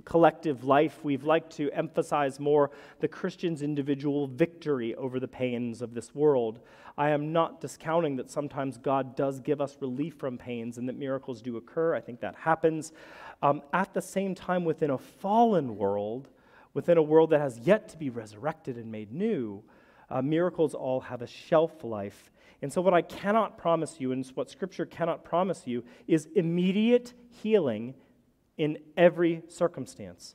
collective 0.04 0.64
life, 0.64 1.00
we've 1.02 1.24
liked 1.24 1.56
to 1.56 1.70
emphasize 1.72 2.38
more 2.38 2.70
the 3.00 3.08
Christian's 3.08 3.62
individual 3.62 4.26
victory 4.26 4.94
over 4.94 5.20
the 5.20 5.28
pains 5.28 5.82
of 5.82 5.94
this 5.94 6.14
world. 6.14 6.60
I 6.96 7.10
am 7.10 7.32
not 7.32 7.60
discounting 7.60 8.16
that 8.16 8.30
sometimes 8.30 8.76
God 8.76 9.14
does 9.16 9.40
give 9.40 9.60
us 9.60 9.76
relief 9.80 10.14
from 10.16 10.36
pains 10.36 10.78
and 10.78 10.88
that 10.88 10.98
miracles 10.98 11.40
do 11.40 11.56
occur. 11.56 11.94
I 11.94 12.00
think 12.00 12.20
that 12.20 12.34
happens. 12.34 12.92
Um, 13.42 13.62
at 13.72 13.94
the 13.94 14.02
same 14.02 14.34
time, 14.34 14.64
within 14.64 14.90
a 14.90 14.98
fallen 14.98 15.76
world, 15.76 16.28
within 16.74 16.98
a 16.98 17.02
world 17.02 17.30
that 17.30 17.40
has 17.40 17.58
yet 17.60 17.88
to 17.90 17.96
be 17.96 18.10
resurrected 18.10 18.76
and 18.76 18.90
made 18.90 19.12
new, 19.12 19.62
uh, 20.10 20.22
miracles 20.22 20.74
all 20.74 21.00
have 21.00 21.22
a 21.22 21.26
shelf 21.26 21.84
life. 21.84 22.30
And 22.62 22.72
so, 22.72 22.80
what 22.80 22.94
I 22.94 23.02
cannot 23.02 23.56
promise 23.56 24.00
you, 24.00 24.10
and 24.10 24.26
what 24.34 24.50
Scripture 24.50 24.86
cannot 24.86 25.22
promise 25.22 25.66
you, 25.66 25.84
is 26.08 26.28
immediate 26.34 27.12
healing 27.30 27.94
in 28.58 28.78
every 28.96 29.42
circumstance. 29.48 30.34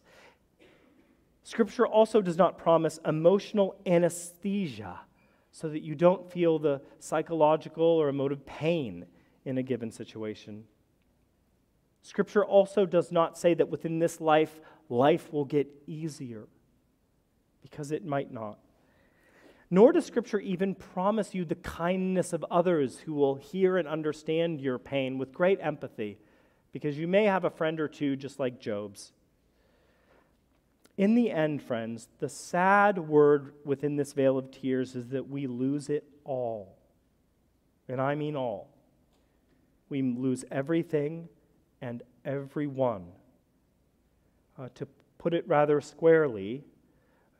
Scripture 1.43 1.85
also 1.85 2.21
does 2.21 2.37
not 2.37 2.57
promise 2.57 2.99
emotional 3.05 3.75
anesthesia 3.85 5.01
so 5.51 5.67
that 5.69 5.83
you 5.83 5.93
don't 5.93 6.31
feel 6.31 6.57
the 6.57 6.81
psychological 6.99 7.85
or 7.85 8.07
emotive 8.09 8.45
pain 8.45 9.05
in 9.45 9.57
a 9.57 9.63
given 9.63 9.91
situation. 9.91 10.63
Scripture 12.01 12.43
also 12.43 12.85
does 12.85 13.11
not 13.11 13.37
say 13.37 13.53
that 13.53 13.69
within 13.69 13.99
this 13.99 14.19
life, 14.19 14.59
life 14.89 15.31
will 15.31 15.45
get 15.45 15.67
easier, 15.85 16.47
because 17.61 17.91
it 17.91 18.05
might 18.05 18.31
not. 18.31 18.59
Nor 19.69 19.91
does 19.91 20.05
Scripture 20.05 20.39
even 20.39 20.75
promise 20.75 21.33
you 21.33 21.45
the 21.45 21.55
kindness 21.55 22.31
of 22.31 22.45
others 22.49 22.99
who 22.99 23.13
will 23.13 23.35
hear 23.35 23.77
and 23.77 23.87
understand 23.87 24.61
your 24.61 24.77
pain 24.77 25.17
with 25.17 25.33
great 25.33 25.59
empathy 25.61 26.19
because 26.73 26.97
you 26.97 27.07
may 27.07 27.25
have 27.25 27.45
a 27.45 27.49
friend 27.49 27.79
or 27.79 27.87
two 27.87 28.17
just 28.17 28.39
like 28.39 28.59
Job's. 28.59 29.13
In 30.97 31.15
the 31.15 31.31
end, 31.31 31.61
friends, 31.61 32.07
the 32.19 32.29
sad 32.29 32.99
word 32.99 33.53
within 33.63 33.95
this 33.95 34.13
vale 34.13 34.37
of 34.37 34.51
tears 34.51 34.95
is 34.95 35.09
that 35.09 35.29
we 35.29 35.47
lose 35.47 35.89
it 35.89 36.03
all. 36.25 36.77
And 37.87 38.01
I 38.01 38.15
mean 38.15 38.35
all. 38.35 38.69
We 39.89 40.01
lose 40.01 40.43
everything 40.51 41.29
and 41.81 42.03
everyone. 42.25 43.05
Uh, 44.57 44.69
to 44.75 44.87
put 45.17 45.33
it 45.33 45.47
rather 45.47 45.81
squarely, 45.81 46.63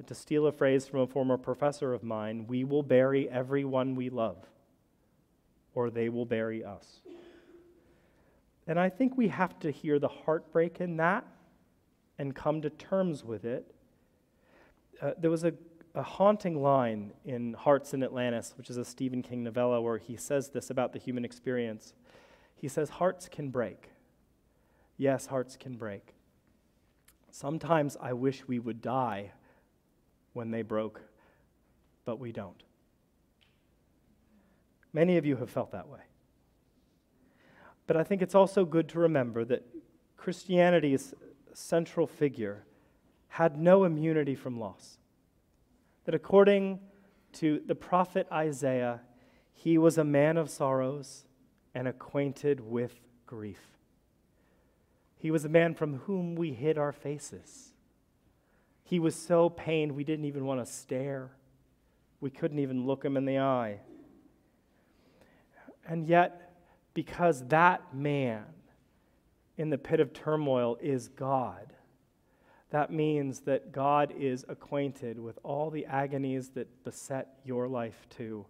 to 0.06 0.16
steal 0.16 0.48
a 0.48 0.52
phrase 0.52 0.88
from 0.88 1.02
a 1.02 1.08
former 1.08 1.38
professor 1.38 1.94
of 1.94 2.04
mine, 2.04 2.46
we 2.48 2.64
will 2.64 2.84
bury 2.84 3.30
everyone 3.30 3.96
we 3.96 4.10
love, 4.10 4.38
or 5.76 5.90
they 5.90 6.10
will 6.10 6.26
bury 6.26 6.64
us. 6.64 7.02
And 8.68 8.80
I 8.80 8.90
think 8.90 9.18
we 9.18 9.28
have 9.28 9.60
to 9.60 9.72
hear 9.72 10.00
the 10.00 10.08
heartbreak 10.08 10.80
in 10.80 10.98
that 10.98 11.26
and 12.18 12.36
come 12.36 12.62
to 12.62 12.70
terms 12.70 13.24
with 13.24 13.46
it. 13.46 13.74
Uh, 15.02 15.12
there 15.18 15.30
was 15.32 15.44
a, 15.44 15.54
a 15.96 16.04
haunting 16.04 16.62
line 16.62 17.12
in 17.26 17.54
Hearts 17.54 17.94
in 17.94 18.04
Atlantis, 18.04 18.54
which 18.58 18.70
is 18.70 18.78
a 18.78 18.86
Stephen 18.86 19.22
King 19.22 19.44
novella, 19.44 19.82
where 19.82 19.98
he 19.98 20.16
says 20.16 20.50
this 20.50 20.70
about 20.70 20.94
the 20.94 21.00
human 21.00 21.26
experience. 21.26 21.94
He 22.56 22.68
says, 22.68 22.90
Hearts 22.90 23.28
can 23.28 23.50
break. 23.50 23.90
Yes, 24.98 25.26
hearts 25.26 25.58
can 25.58 25.76
break. 25.76 26.14
Sometimes 27.32 27.98
I 28.00 28.14
wish 28.14 28.48
we 28.48 28.60
would 28.60 28.82
die 28.82 29.32
when 30.34 30.52
they 30.52 30.62
broke, 30.62 31.02
but 32.06 32.20
we 32.20 32.32
don't. 32.32 32.62
Many 34.94 35.18
of 35.18 35.26
you 35.26 35.36
have 35.38 35.50
felt 35.50 35.72
that 35.72 35.90
way. 35.90 36.02
But 37.88 37.98
I 37.98 38.04
think 38.04 38.22
it's 38.22 38.36
also 38.36 38.66
good 38.66 38.88
to 38.90 39.00
remember 39.00 39.44
that 39.46 39.66
Christianity's 40.18 41.14
central 41.54 42.08
figure 42.08 42.64
had 43.28 43.58
no 43.58 43.84
immunity 43.84 44.36
from 44.36 44.60
loss. 44.60 44.98
That 46.06 46.16
according 46.16 46.80
to 47.34 47.62
the 47.66 47.76
prophet 47.76 48.28
Isaiah, 48.32 49.02
he 49.54 49.78
was 49.78 49.98
a 49.98 50.04
man 50.04 50.38
of 50.38 50.50
sorrows 50.50 51.26
and 51.74 51.88
acquainted 51.88 52.60
with 52.60 53.00
grief. 53.26 53.60
He 55.18 55.32
was 55.32 55.46
a 55.46 55.50
man 55.50 55.74
from 55.74 56.00
whom 56.00 56.36
we 56.36 56.54
hid 56.54 56.78
our 56.78 56.92
faces. 56.92 57.74
He 58.84 59.00
was 59.00 59.16
so 59.16 59.50
pained 59.50 59.94
we 59.94 60.04
didn't 60.04 60.26
even 60.26 60.46
want 60.46 60.66
to 60.66 60.72
stare. 60.72 61.32
We 62.20 62.30
couldn't 62.30 62.60
even 62.60 62.86
look 62.86 63.04
him 63.04 63.18
in 63.18 63.26
the 63.26 63.40
eye. 63.40 63.80
And 65.88 66.08
yet, 66.08 66.53
because 66.94 67.48
that 67.48 67.94
man 67.94 68.44
in 69.58 69.70
the 69.70 69.78
pit 69.78 70.00
of 70.00 70.14
turmoil 70.14 70.78
is 70.82 71.08
God, 71.08 71.74
that 72.72 72.92
means 72.92 73.42
that 73.42 73.72
God 73.72 74.14
is 74.18 74.46
acquainted 74.50 75.20
with 75.20 75.38
all 75.44 75.70
the 75.70 75.86
agonies 75.86 76.50
that 76.50 76.84
beset 76.84 77.36
your 77.46 77.68
life 77.68 78.08
too. 78.10 78.46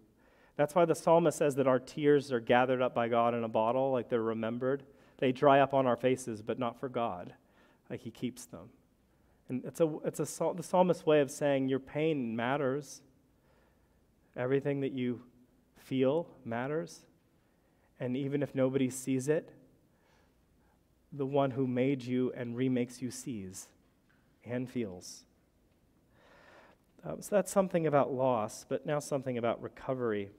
That's 0.56 0.74
why 0.74 0.84
the 0.84 0.94
psalmist 0.94 1.36
says 1.36 1.56
that 1.56 1.66
our 1.66 1.78
tears 1.78 2.32
are 2.32 2.40
gathered 2.40 2.80
up 2.80 2.94
by 2.94 3.08
God 3.08 3.34
in 3.34 3.44
a 3.44 3.48
bottle, 3.48 3.92
like 3.92 4.08
they're 4.08 4.22
remembered. 4.22 4.84
They 5.18 5.32
dry 5.32 5.60
up 5.60 5.74
on 5.74 5.86
our 5.86 5.96
faces, 5.96 6.42
but 6.42 6.58
not 6.58 6.78
for 6.78 6.88
God, 6.88 7.34
like 7.90 8.00
He 8.00 8.10
keeps 8.10 8.46
them. 8.46 8.70
And 9.48 9.64
it's, 9.64 9.80
a, 9.80 9.92
it's 10.04 10.20
a, 10.20 10.52
the 10.56 10.62
psalmist's 10.62 11.04
way 11.04 11.20
of 11.20 11.30
saying 11.30 11.68
your 11.68 11.80
pain 11.80 12.34
matters. 12.34 13.02
Everything 14.36 14.80
that 14.80 14.92
you 14.92 15.20
feel 15.76 16.28
matters. 16.44 17.04
And 18.00 18.16
even 18.16 18.42
if 18.42 18.54
nobody 18.54 18.90
sees 18.90 19.28
it, 19.28 19.50
the 21.12 21.26
one 21.26 21.52
who 21.52 21.66
made 21.66 22.02
you 22.02 22.32
and 22.36 22.56
remakes 22.56 23.00
you 23.00 23.10
sees 23.10 23.68
and 24.44 24.68
feels. 24.68 25.24
Um, 27.06 27.20
so 27.20 27.36
that's 27.36 27.52
something 27.52 27.86
about 27.86 28.12
loss, 28.12 28.64
but 28.68 28.86
now 28.86 28.98
something 28.98 29.38
about 29.38 29.62
recovery. 29.62 30.30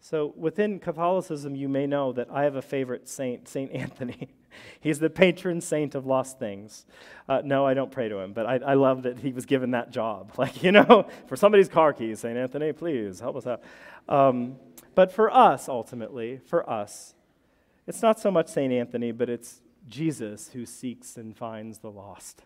So 0.00 0.32
within 0.36 0.78
Catholicism, 0.78 1.54
you 1.54 1.68
may 1.68 1.86
know 1.86 2.12
that 2.12 2.28
I 2.32 2.44
have 2.44 2.56
a 2.56 2.62
favorite 2.62 3.08
saint, 3.08 3.48
Saint 3.48 3.72
Anthony. 3.74 4.28
He's 4.80 4.98
the 4.98 5.10
patron 5.10 5.60
saint 5.60 5.94
of 5.94 6.06
lost 6.06 6.38
things. 6.38 6.84
Uh, 7.28 7.42
no, 7.44 7.64
I 7.64 7.74
don't 7.74 7.92
pray 7.92 8.08
to 8.08 8.18
him, 8.18 8.32
but 8.32 8.46
I, 8.46 8.56
I, 8.56 8.74
love 8.74 9.04
that 9.04 9.18
he 9.20 9.32
was 9.32 9.46
given 9.46 9.70
that 9.72 9.90
job. 9.90 10.32
Like, 10.38 10.62
you 10.62 10.72
know, 10.72 11.06
for 11.26 11.36
somebody's 11.36 11.68
car 11.68 11.92
keys, 11.92 12.20
Saint 12.20 12.36
Anthony, 12.36 12.72
please 12.72 13.20
help 13.20 13.36
us 13.36 13.46
out. 13.46 13.62
Um, 14.08 14.56
but 14.94 15.12
for 15.12 15.34
us, 15.34 15.68
ultimately, 15.68 16.38
for 16.38 16.68
us, 16.68 17.14
it's 17.86 18.02
not 18.02 18.20
so 18.20 18.30
much 18.30 18.48
Saint 18.48 18.72
Anthony, 18.72 19.12
but 19.12 19.28
it's 19.28 19.62
Jesus 19.88 20.50
who 20.52 20.66
seeks 20.66 21.16
and 21.16 21.36
finds 21.36 21.78
the 21.78 21.90
lost. 21.90 22.42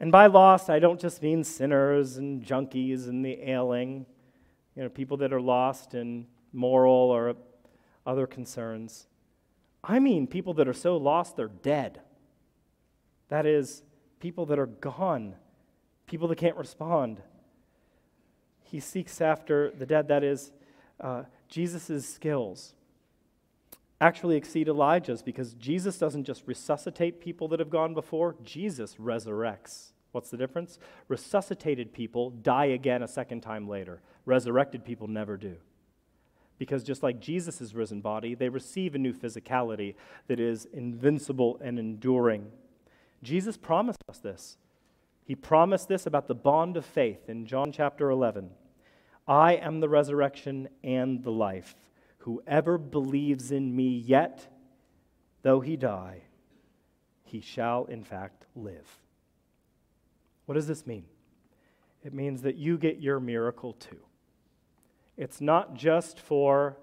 And 0.00 0.12
by 0.12 0.26
lost, 0.26 0.70
I 0.70 0.78
don't 0.78 1.00
just 1.00 1.22
mean 1.22 1.42
sinners 1.42 2.16
and 2.16 2.44
junkies 2.44 3.08
and 3.08 3.24
the 3.24 3.40
ailing, 3.50 4.06
you 4.76 4.82
know, 4.82 4.88
people 4.88 5.16
that 5.18 5.32
are 5.32 5.40
lost 5.40 5.94
in 5.94 6.26
moral 6.52 6.92
or 6.92 7.34
other 8.06 8.26
concerns. 8.26 9.06
I 9.82 9.98
mean 9.98 10.26
people 10.26 10.54
that 10.54 10.68
are 10.68 10.72
so 10.72 10.96
lost 10.96 11.36
they're 11.36 11.48
dead. 11.48 12.00
That 13.28 13.44
is, 13.44 13.82
people 14.20 14.46
that 14.46 14.58
are 14.58 14.66
gone, 14.66 15.34
people 16.06 16.28
that 16.28 16.38
can't 16.38 16.56
respond. 16.56 17.20
He 18.70 18.80
seeks 18.80 19.20
after 19.20 19.70
the 19.70 19.86
dead, 19.86 20.08
that 20.08 20.22
is, 20.22 20.52
uh, 21.00 21.24
Jesus' 21.48 22.06
skills 22.06 22.74
actually 24.00 24.36
exceed 24.36 24.68
Elijah's 24.68 25.22
because 25.22 25.54
Jesus 25.54 25.98
doesn't 25.98 26.24
just 26.24 26.42
resuscitate 26.46 27.20
people 27.20 27.48
that 27.48 27.58
have 27.58 27.70
gone 27.70 27.94
before, 27.94 28.36
Jesus 28.44 28.96
resurrects. 28.96 29.92
What's 30.12 30.30
the 30.30 30.36
difference? 30.36 30.78
Resuscitated 31.08 31.92
people 31.92 32.30
die 32.30 32.66
again 32.66 33.02
a 33.02 33.08
second 33.08 33.40
time 33.40 33.68
later. 33.68 34.00
Resurrected 34.24 34.84
people 34.84 35.08
never 35.08 35.36
do. 35.36 35.56
Because 36.58 36.82
just 36.82 37.02
like 37.02 37.20
Jesus' 37.20 37.72
risen 37.72 38.00
body, 38.00 38.34
they 38.34 38.48
receive 38.48 38.94
a 38.94 38.98
new 38.98 39.12
physicality 39.12 39.94
that 40.26 40.40
is 40.40 40.66
invincible 40.72 41.58
and 41.62 41.78
enduring. 41.78 42.50
Jesus 43.22 43.56
promised 43.56 44.02
us 44.08 44.18
this. 44.18 44.56
He 45.28 45.34
promised 45.34 45.88
this 45.88 46.06
about 46.06 46.26
the 46.26 46.34
bond 46.34 46.78
of 46.78 46.86
faith 46.86 47.28
in 47.28 47.44
John 47.44 47.70
chapter 47.70 48.08
11. 48.08 48.48
I 49.26 49.56
am 49.56 49.80
the 49.80 49.88
resurrection 49.88 50.70
and 50.82 51.22
the 51.22 51.30
life. 51.30 51.76
Whoever 52.20 52.78
believes 52.78 53.52
in 53.52 53.76
me, 53.76 53.88
yet 53.88 54.48
though 55.42 55.60
he 55.60 55.76
die, 55.76 56.22
he 57.24 57.42
shall 57.42 57.84
in 57.84 58.04
fact 58.04 58.46
live. 58.56 59.02
What 60.46 60.54
does 60.54 60.66
this 60.66 60.86
mean? 60.86 61.04
It 62.02 62.14
means 62.14 62.40
that 62.40 62.56
you 62.56 62.78
get 62.78 63.02
your 63.02 63.20
miracle 63.20 63.74
too. 63.74 64.00
It's 65.18 65.42
not 65.42 65.74
just 65.74 66.18
for 66.18 66.78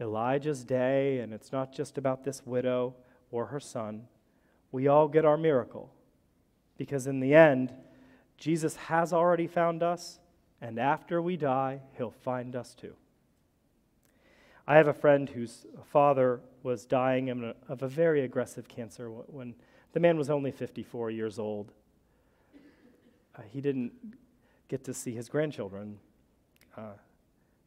Elijah's 0.00 0.64
day, 0.64 1.18
and 1.18 1.34
it's 1.34 1.52
not 1.52 1.70
just 1.70 1.98
about 1.98 2.24
this 2.24 2.46
widow 2.46 2.94
or 3.30 3.44
her 3.46 3.60
son. 3.60 4.08
We 4.72 4.88
all 4.88 5.06
get 5.06 5.26
our 5.26 5.36
miracle 5.36 5.92
because 6.76 7.06
in 7.06 7.20
the 7.20 7.34
end, 7.34 7.72
Jesus 8.36 8.76
has 8.76 9.12
already 9.12 9.46
found 9.46 9.82
us, 9.82 10.18
and 10.60 10.78
after 10.78 11.22
we 11.22 11.36
die, 11.36 11.80
he'll 11.96 12.10
find 12.10 12.56
us 12.56 12.74
too. 12.74 12.94
I 14.66 14.76
have 14.76 14.88
a 14.88 14.94
friend 14.94 15.28
whose 15.28 15.66
father 15.84 16.40
was 16.62 16.86
dying 16.86 17.28
of 17.68 17.82
a 17.82 17.88
very 17.88 18.22
aggressive 18.22 18.66
cancer 18.66 19.08
when 19.08 19.54
the 19.92 20.00
man 20.00 20.16
was 20.16 20.30
only 20.30 20.50
54 20.50 21.10
years 21.10 21.38
old. 21.38 21.72
Uh, 23.36 23.42
he 23.50 23.60
didn't 23.60 23.92
get 24.68 24.82
to 24.84 24.94
see 24.94 25.12
his 25.12 25.28
grandchildren, 25.28 25.98
uh, 26.76 26.92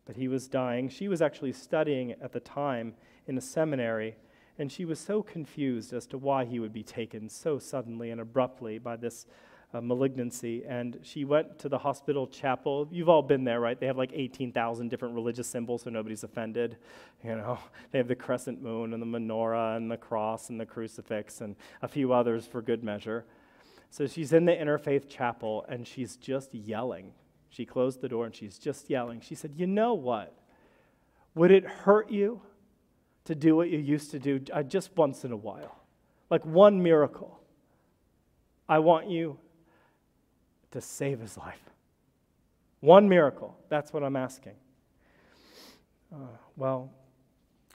but 0.05 0.15
he 0.15 0.27
was 0.27 0.47
dying. 0.47 0.89
She 0.89 1.07
was 1.07 1.21
actually 1.21 1.53
studying 1.53 2.13
at 2.13 2.33
the 2.33 2.39
time 2.39 2.95
in 3.27 3.37
a 3.37 3.41
seminary, 3.41 4.15
and 4.57 4.71
she 4.71 4.85
was 4.85 4.99
so 4.99 5.21
confused 5.21 5.93
as 5.93 6.07
to 6.07 6.17
why 6.17 6.45
he 6.45 6.59
would 6.59 6.73
be 6.73 6.83
taken 6.83 7.29
so 7.29 7.59
suddenly 7.59 8.11
and 8.11 8.19
abruptly 8.19 8.77
by 8.79 8.95
this 8.95 9.25
uh, 9.73 9.81
malignancy, 9.81 10.63
and 10.65 10.97
she 11.03 11.25
went 11.25 11.59
to 11.59 11.67
the 11.67 11.77
hospital 11.77 12.25
chapel. 12.25 12.87
You've 12.89 13.09
all 13.09 13.21
been 13.21 13.43
there, 13.43 13.59
right? 13.59 13.77
They 13.77 13.85
have 13.87 13.97
like 13.97 14.11
18,000 14.13 14.89
different 14.89 15.13
religious 15.13 15.47
symbols 15.47 15.81
so 15.81 15.89
nobody's 15.89 16.23
offended. 16.23 16.77
You 17.23 17.35
know, 17.35 17.59
they 17.91 17.97
have 17.97 18.07
the 18.07 18.15
crescent 18.15 18.61
moon 18.61 18.93
and 18.93 19.01
the 19.01 19.05
menorah 19.05 19.75
and 19.75 19.91
the 19.91 19.97
cross 19.97 20.49
and 20.49 20.59
the 20.59 20.65
crucifix 20.65 21.41
and 21.41 21.55
a 21.81 21.87
few 21.87 22.13
others 22.13 22.47
for 22.47 22.61
good 22.61 22.83
measure. 22.83 23.25
So 23.89 24.07
she's 24.07 24.33
in 24.33 24.45
the 24.45 24.53
interfaith 24.53 25.09
chapel 25.09 25.65
and 25.67 25.85
she's 25.85 26.15
just 26.15 26.53
yelling. 26.53 27.11
She 27.49 27.65
closed 27.65 28.01
the 28.01 28.09
door 28.09 28.25
and 28.25 28.35
she's 28.35 28.57
just 28.57 28.89
yelling. 28.89 29.21
She 29.21 29.35
said, 29.35 29.53
You 29.55 29.67
know 29.67 29.93
what? 29.93 30.33
Would 31.35 31.51
it 31.51 31.65
hurt 31.65 32.09
you 32.09 32.41
to 33.27 33.35
do 33.35 33.55
what 33.55 33.69
you 33.69 33.77
used 33.77 34.11
to 34.11 34.19
do 34.19 34.41
uh, 34.51 34.63
just 34.63 34.95
once 34.97 35.23
in 35.23 35.31
a 35.31 35.37
while? 35.37 35.83
Like 36.29 36.45
one 36.45 36.81
miracle. 36.81 37.39
I 38.67 38.79
want 38.79 39.09
you 39.09 39.39
to 40.71 40.81
save 40.81 41.19
his 41.19 41.37
life. 41.37 41.69
One 42.81 43.07
miracle. 43.07 43.57
That's 43.69 43.93
what 43.93 44.03
I'm 44.03 44.15
asking. 44.15 44.55
Uh, 46.13 46.37
well, 46.55 46.91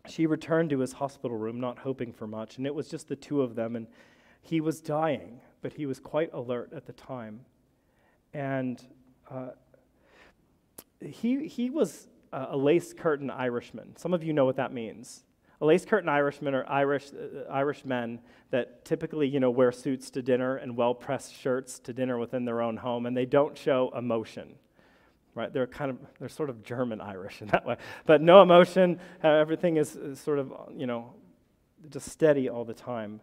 she 0.08 0.26
returned 0.26 0.70
to 0.70 0.78
his 0.80 0.92
hospital 0.92 1.36
room, 1.36 1.60
not 1.60 1.78
hoping 1.78 2.12
for 2.12 2.26
much, 2.26 2.58
and 2.58 2.66
it 2.66 2.74
was 2.74 2.88
just 2.88 3.08
the 3.08 3.16
two 3.16 3.42
of 3.42 3.54
them, 3.54 3.76
and 3.76 3.86
he 4.42 4.60
was 4.60 4.80
dying. 4.80 5.40
but 5.62 5.72
he 5.72 5.86
was 5.86 6.00
quite 6.00 6.30
alert 6.34 6.72
at 6.74 6.86
the 6.86 6.92
time. 6.92 7.40
And 8.34 8.82
uh, 9.30 9.50
he, 11.00 11.46
he 11.46 11.70
was 11.70 12.08
a, 12.32 12.48
a 12.50 12.56
lace 12.56 12.92
curtain 12.92 13.30
Irishman. 13.30 13.96
Some 13.96 14.12
of 14.12 14.22
you 14.22 14.32
know 14.32 14.44
what 14.44 14.56
that 14.56 14.72
means. 14.72 15.22
A 15.62 15.64
lace 15.64 15.84
curtain 15.84 16.08
Irishman 16.08 16.56
are 16.56 16.68
Irish, 16.68 17.12
uh, 17.12 17.48
Irish 17.48 17.84
men 17.84 18.18
that 18.50 18.84
typically, 18.84 19.28
you 19.28 19.38
know, 19.38 19.50
wear 19.50 19.70
suits 19.70 20.10
to 20.10 20.20
dinner 20.20 20.56
and 20.56 20.76
well-pressed 20.76 21.32
shirts 21.32 21.78
to 21.78 21.92
dinner 21.92 22.18
within 22.18 22.44
their 22.44 22.60
own 22.60 22.76
home, 22.76 23.06
and 23.06 23.16
they 23.16 23.26
don't 23.26 23.56
show 23.56 23.92
emotion. 23.96 24.56
Right? 25.36 25.52
They're 25.52 25.68
kind 25.68 25.92
of 25.92 25.98
they're 26.18 26.28
sort 26.28 26.50
of 26.50 26.64
German 26.64 27.00
Irish 27.00 27.42
in 27.42 27.48
that 27.48 27.64
way, 27.64 27.76
but 28.06 28.20
no 28.20 28.42
emotion. 28.42 28.98
Uh, 29.22 29.28
everything 29.28 29.76
is, 29.76 29.94
is 29.94 30.18
sort 30.18 30.40
of 30.40 30.52
you 30.76 30.86
know 30.88 31.14
just 31.88 32.10
steady 32.10 32.48
all 32.48 32.64
the 32.64 32.74
time. 32.74 33.20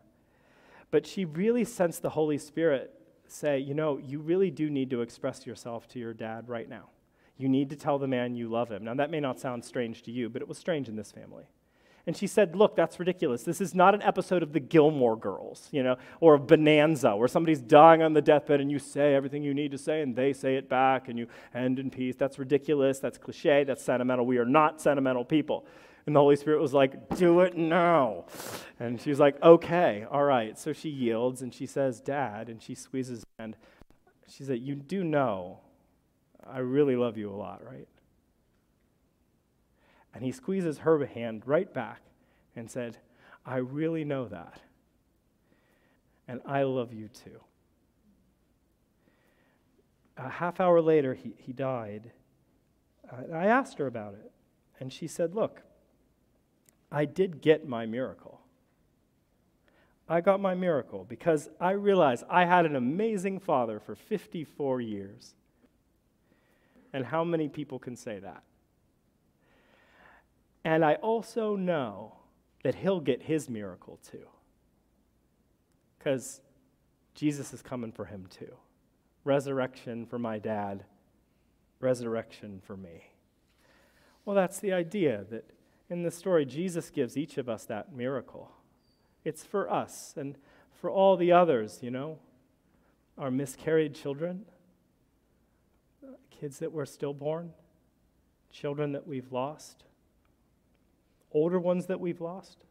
But 0.91 1.05
she 1.05 1.25
really 1.25 1.65
sensed 1.65 2.01
the 2.01 2.09
Holy 2.09 2.37
Spirit 2.37 2.93
say, 3.27 3.59
you 3.59 3.73
know, 3.73 3.97
you 3.97 4.19
really 4.19 4.49
do 4.49 4.69
need 4.69 4.89
to 4.91 5.01
express 5.01 5.45
yourself 5.45 5.89
to 5.89 5.99
your 5.99 6.13
dad 6.13 6.47
right 6.47 6.69
now. 6.69 6.89
You 7.37 7.49
need 7.49 7.69
to 7.69 7.75
tell 7.75 7.99
the 7.99 8.07
man 8.07 8.35
you 8.35 8.49
love 8.49 8.71
him. 8.71 8.85
Now, 8.85 8.95
that 8.95 9.11
may 9.11 9.19
not 9.19 9.39
sound 9.39 9.63
strange 9.63 10.01
to 10.03 10.11
you, 10.11 10.29
but 10.29 10.41
it 10.41 10.47
was 10.47 10.57
strange 10.57 10.89
in 10.89 10.95
this 10.95 11.11
family. 11.11 11.45
And 12.09 12.17
she 12.17 12.25
said, 12.25 12.55
Look, 12.55 12.75
that's 12.75 12.97
ridiculous. 12.97 13.43
This 13.43 13.61
is 13.61 13.75
not 13.75 13.93
an 13.93 14.01
episode 14.01 14.41
of 14.41 14.51
the 14.51 14.59
Gilmore 14.59 15.15
Girls, 15.15 15.67
you 15.69 15.83
know, 15.83 15.95
or 16.19 16.33
of 16.33 16.47
Bonanza, 16.47 17.15
where 17.15 17.27
somebody's 17.27 17.61
dying 17.61 18.01
on 18.01 18.13
the 18.13 18.21
deathbed 18.23 18.59
and 18.59 18.71
you 18.71 18.79
say 18.79 19.13
everything 19.13 19.43
you 19.43 19.53
need 19.53 19.69
to 19.69 19.77
say 19.77 20.01
and 20.01 20.15
they 20.15 20.33
say 20.33 20.55
it 20.55 20.67
back 20.67 21.07
and 21.07 21.19
you 21.19 21.27
end 21.53 21.77
in 21.77 21.91
peace. 21.91 22.15
That's 22.15 22.39
ridiculous. 22.39 22.97
That's 22.97 23.19
cliche. 23.19 23.63
That's 23.63 23.83
sentimental. 23.83 24.25
We 24.25 24.39
are 24.39 24.45
not 24.45 24.81
sentimental 24.81 25.23
people. 25.23 25.67
And 26.07 26.15
the 26.15 26.19
Holy 26.19 26.35
Spirit 26.35 26.59
was 26.59 26.73
like, 26.73 27.15
Do 27.15 27.41
it 27.41 27.55
now. 27.55 28.25
And 28.79 28.99
she's 28.99 29.19
like, 29.19 29.39
Okay, 29.43 30.03
all 30.09 30.23
right. 30.23 30.57
So 30.57 30.73
she 30.73 30.89
yields 30.89 31.43
and 31.43 31.53
she 31.53 31.67
says, 31.67 32.01
Dad, 32.01 32.49
and 32.49 32.59
she 32.59 32.73
squeezes 32.73 33.19
his 33.19 33.25
hand. 33.37 33.55
She 34.27 34.43
said, 34.43 34.61
You 34.61 34.73
do 34.73 35.03
know 35.03 35.59
I 36.43 36.57
really 36.57 36.95
love 36.95 37.19
you 37.19 37.29
a 37.29 37.37
lot, 37.37 37.63
right? 37.63 37.87
And 40.13 40.23
he 40.23 40.31
squeezes 40.31 40.79
her 40.79 41.05
hand 41.05 41.43
right 41.45 41.71
back 41.73 42.01
and 42.55 42.69
said, 42.69 42.97
I 43.45 43.57
really 43.57 44.03
know 44.03 44.27
that. 44.27 44.59
And 46.27 46.41
I 46.45 46.63
love 46.63 46.93
you 46.93 47.07
too. 47.07 47.39
A 50.17 50.29
half 50.29 50.59
hour 50.59 50.81
later, 50.81 51.13
he, 51.13 51.33
he 51.37 51.53
died. 51.53 52.11
I 53.33 53.47
asked 53.47 53.77
her 53.77 53.87
about 53.87 54.13
it. 54.13 54.31
And 54.79 54.91
she 54.93 55.07
said, 55.07 55.33
Look, 55.33 55.61
I 56.91 57.05
did 57.05 57.41
get 57.41 57.67
my 57.67 57.85
miracle. 57.85 58.41
I 60.07 60.21
got 60.21 60.39
my 60.41 60.55
miracle 60.55 61.05
because 61.07 61.49
I 61.59 61.71
realized 61.71 62.23
I 62.29 62.45
had 62.45 62.65
an 62.65 62.75
amazing 62.75 63.39
father 63.39 63.79
for 63.79 63.95
54 63.95 64.81
years. 64.81 65.35
And 66.91 67.05
how 67.05 67.23
many 67.23 67.47
people 67.47 67.77
can 67.77 67.95
say 67.95 68.17
that? 68.19 68.43
And 70.63 70.83
I 70.83 70.95
also 70.95 71.55
know 71.55 72.13
that 72.63 72.75
he'll 72.75 72.99
get 72.99 73.23
his 73.23 73.49
miracle 73.49 73.99
too. 74.09 74.27
Because 75.97 76.41
Jesus 77.15 77.53
is 77.53 77.61
coming 77.61 77.91
for 77.91 78.05
him 78.05 78.27
too. 78.29 78.53
Resurrection 79.23 80.05
for 80.05 80.19
my 80.19 80.39
dad, 80.39 80.83
resurrection 81.79 82.61
for 82.65 82.77
me. 82.77 83.11
Well, 84.25 84.35
that's 84.35 84.59
the 84.59 84.73
idea 84.73 85.25
that 85.29 85.49
in 85.89 86.03
the 86.03 86.11
story, 86.11 86.45
Jesus 86.45 86.89
gives 86.89 87.17
each 87.17 87.37
of 87.37 87.49
us 87.49 87.65
that 87.65 87.93
miracle. 87.93 88.51
It's 89.25 89.43
for 89.43 89.69
us 89.69 90.13
and 90.15 90.37
for 90.79 90.89
all 90.89 91.17
the 91.17 91.31
others, 91.31 91.79
you 91.81 91.91
know, 91.91 92.19
our 93.17 93.31
miscarried 93.31 93.95
children, 93.95 94.45
kids 96.29 96.59
that 96.59 96.71
were 96.71 96.85
stillborn, 96.85 97.53
children 98.51 98.93
that 98.93 99.07
we've 99.07 99.31
lost 99.31 99.83
older 101.31 101.59
ones 101.59 101.85
that 101.87 101.99
we've 101.99 102.21
lost. 102.21 102.65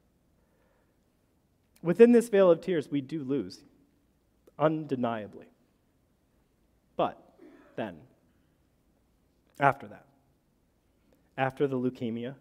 Within 1.83 2.13
this 2.13 2.29
vale 2.29 2.51
of 2.51 2.61
tears, 2.61 2.91
we 2.91 3.01
do 3.01 3.23
lose, 3.23 3.61
undeniably. 4.59 5.47
But 6.97 7.23
then, 7.77 7.99
after 9.61 9.87
that, 9.87 10.07
after 11.37 11.69
the 11.69 11.77
leukemia, 11.77 12.35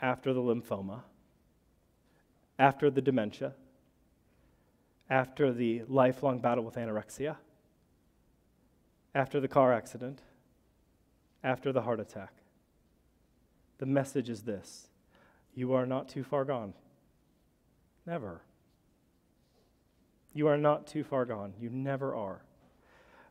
after 0.00 0.34
the 0.34 0.40
lymphoma, 0.40 1.00
after 2.58 2.90
the 2.90 3.00
dementia, 3.00 3.54
after 5.08 5.52
the 5.52 5.82
lifelong 5.88 6.38
battle 6.38 6.64
with 6.64 6.74
anorexia, 6.74 7.36
after 9.14 9.40
the 9.40 9.48
car 9.48 9.72
accident, 9.72 10.20
after 11.42 11.72
the 11.72 11.80
heart 11.82 12.00
attack, 12.00 12.32
the 13.78 13.86
message 13.86 14.28
is 14.28 14.42
this 14.42 14.88
you 15.54 15.72
are 15.72 15.86
not 15.86 16.08
too 16.08 16.22
far 16.22 16.44
gone. 16.44 16.74
Never. 18.06 18.42
You 20.34 20.48
are 20.48 20.58
not 20.58 20.86
too 20.86 21.02
far 21.02 21.24
gone. 21.24 21.54
You 21.58 21.70
never 21.70 22.14
are. 22.14 22.42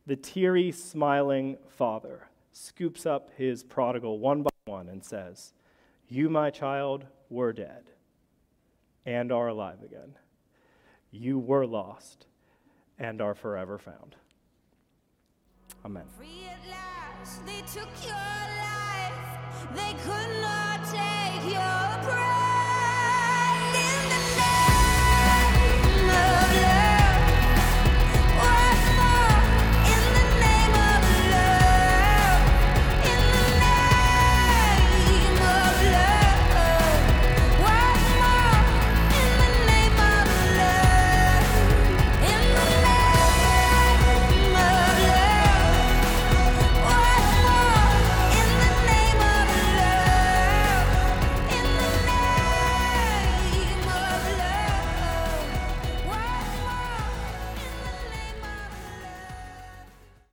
The 0.08 0.16
teary, 0.16 0.72
smiling 0.72 1.58
father 1.70 2.28
scoops 2.52 3.06
up 3.06 3.30
his 3.38 3.64
prodigal 3.64 4.18
one 4.20 4.42
by 4.42 4.50
one 4.66 4.90
and 4.90 5.04
says, 5.04 5.54
You, 6.08 6.30
my 6.30 6.50
child, 6.50 7.06
were 7.30 7.54
dead 7.54 7.84
and 9.06 9.32
are 9.32 9.48
alive 9.48 9.84
again. 9.84 10.16
You 11.12 11.38
were 11.38 11.68
lost 11.68 12.26
and 12.98 13.22
are 13.22 13.36
forever 13.36 13.78
found. 13.78 14.16
Amen 15.86 16.06
they 19.74 19.94
could 20.04 20.42
not 20.42 20.75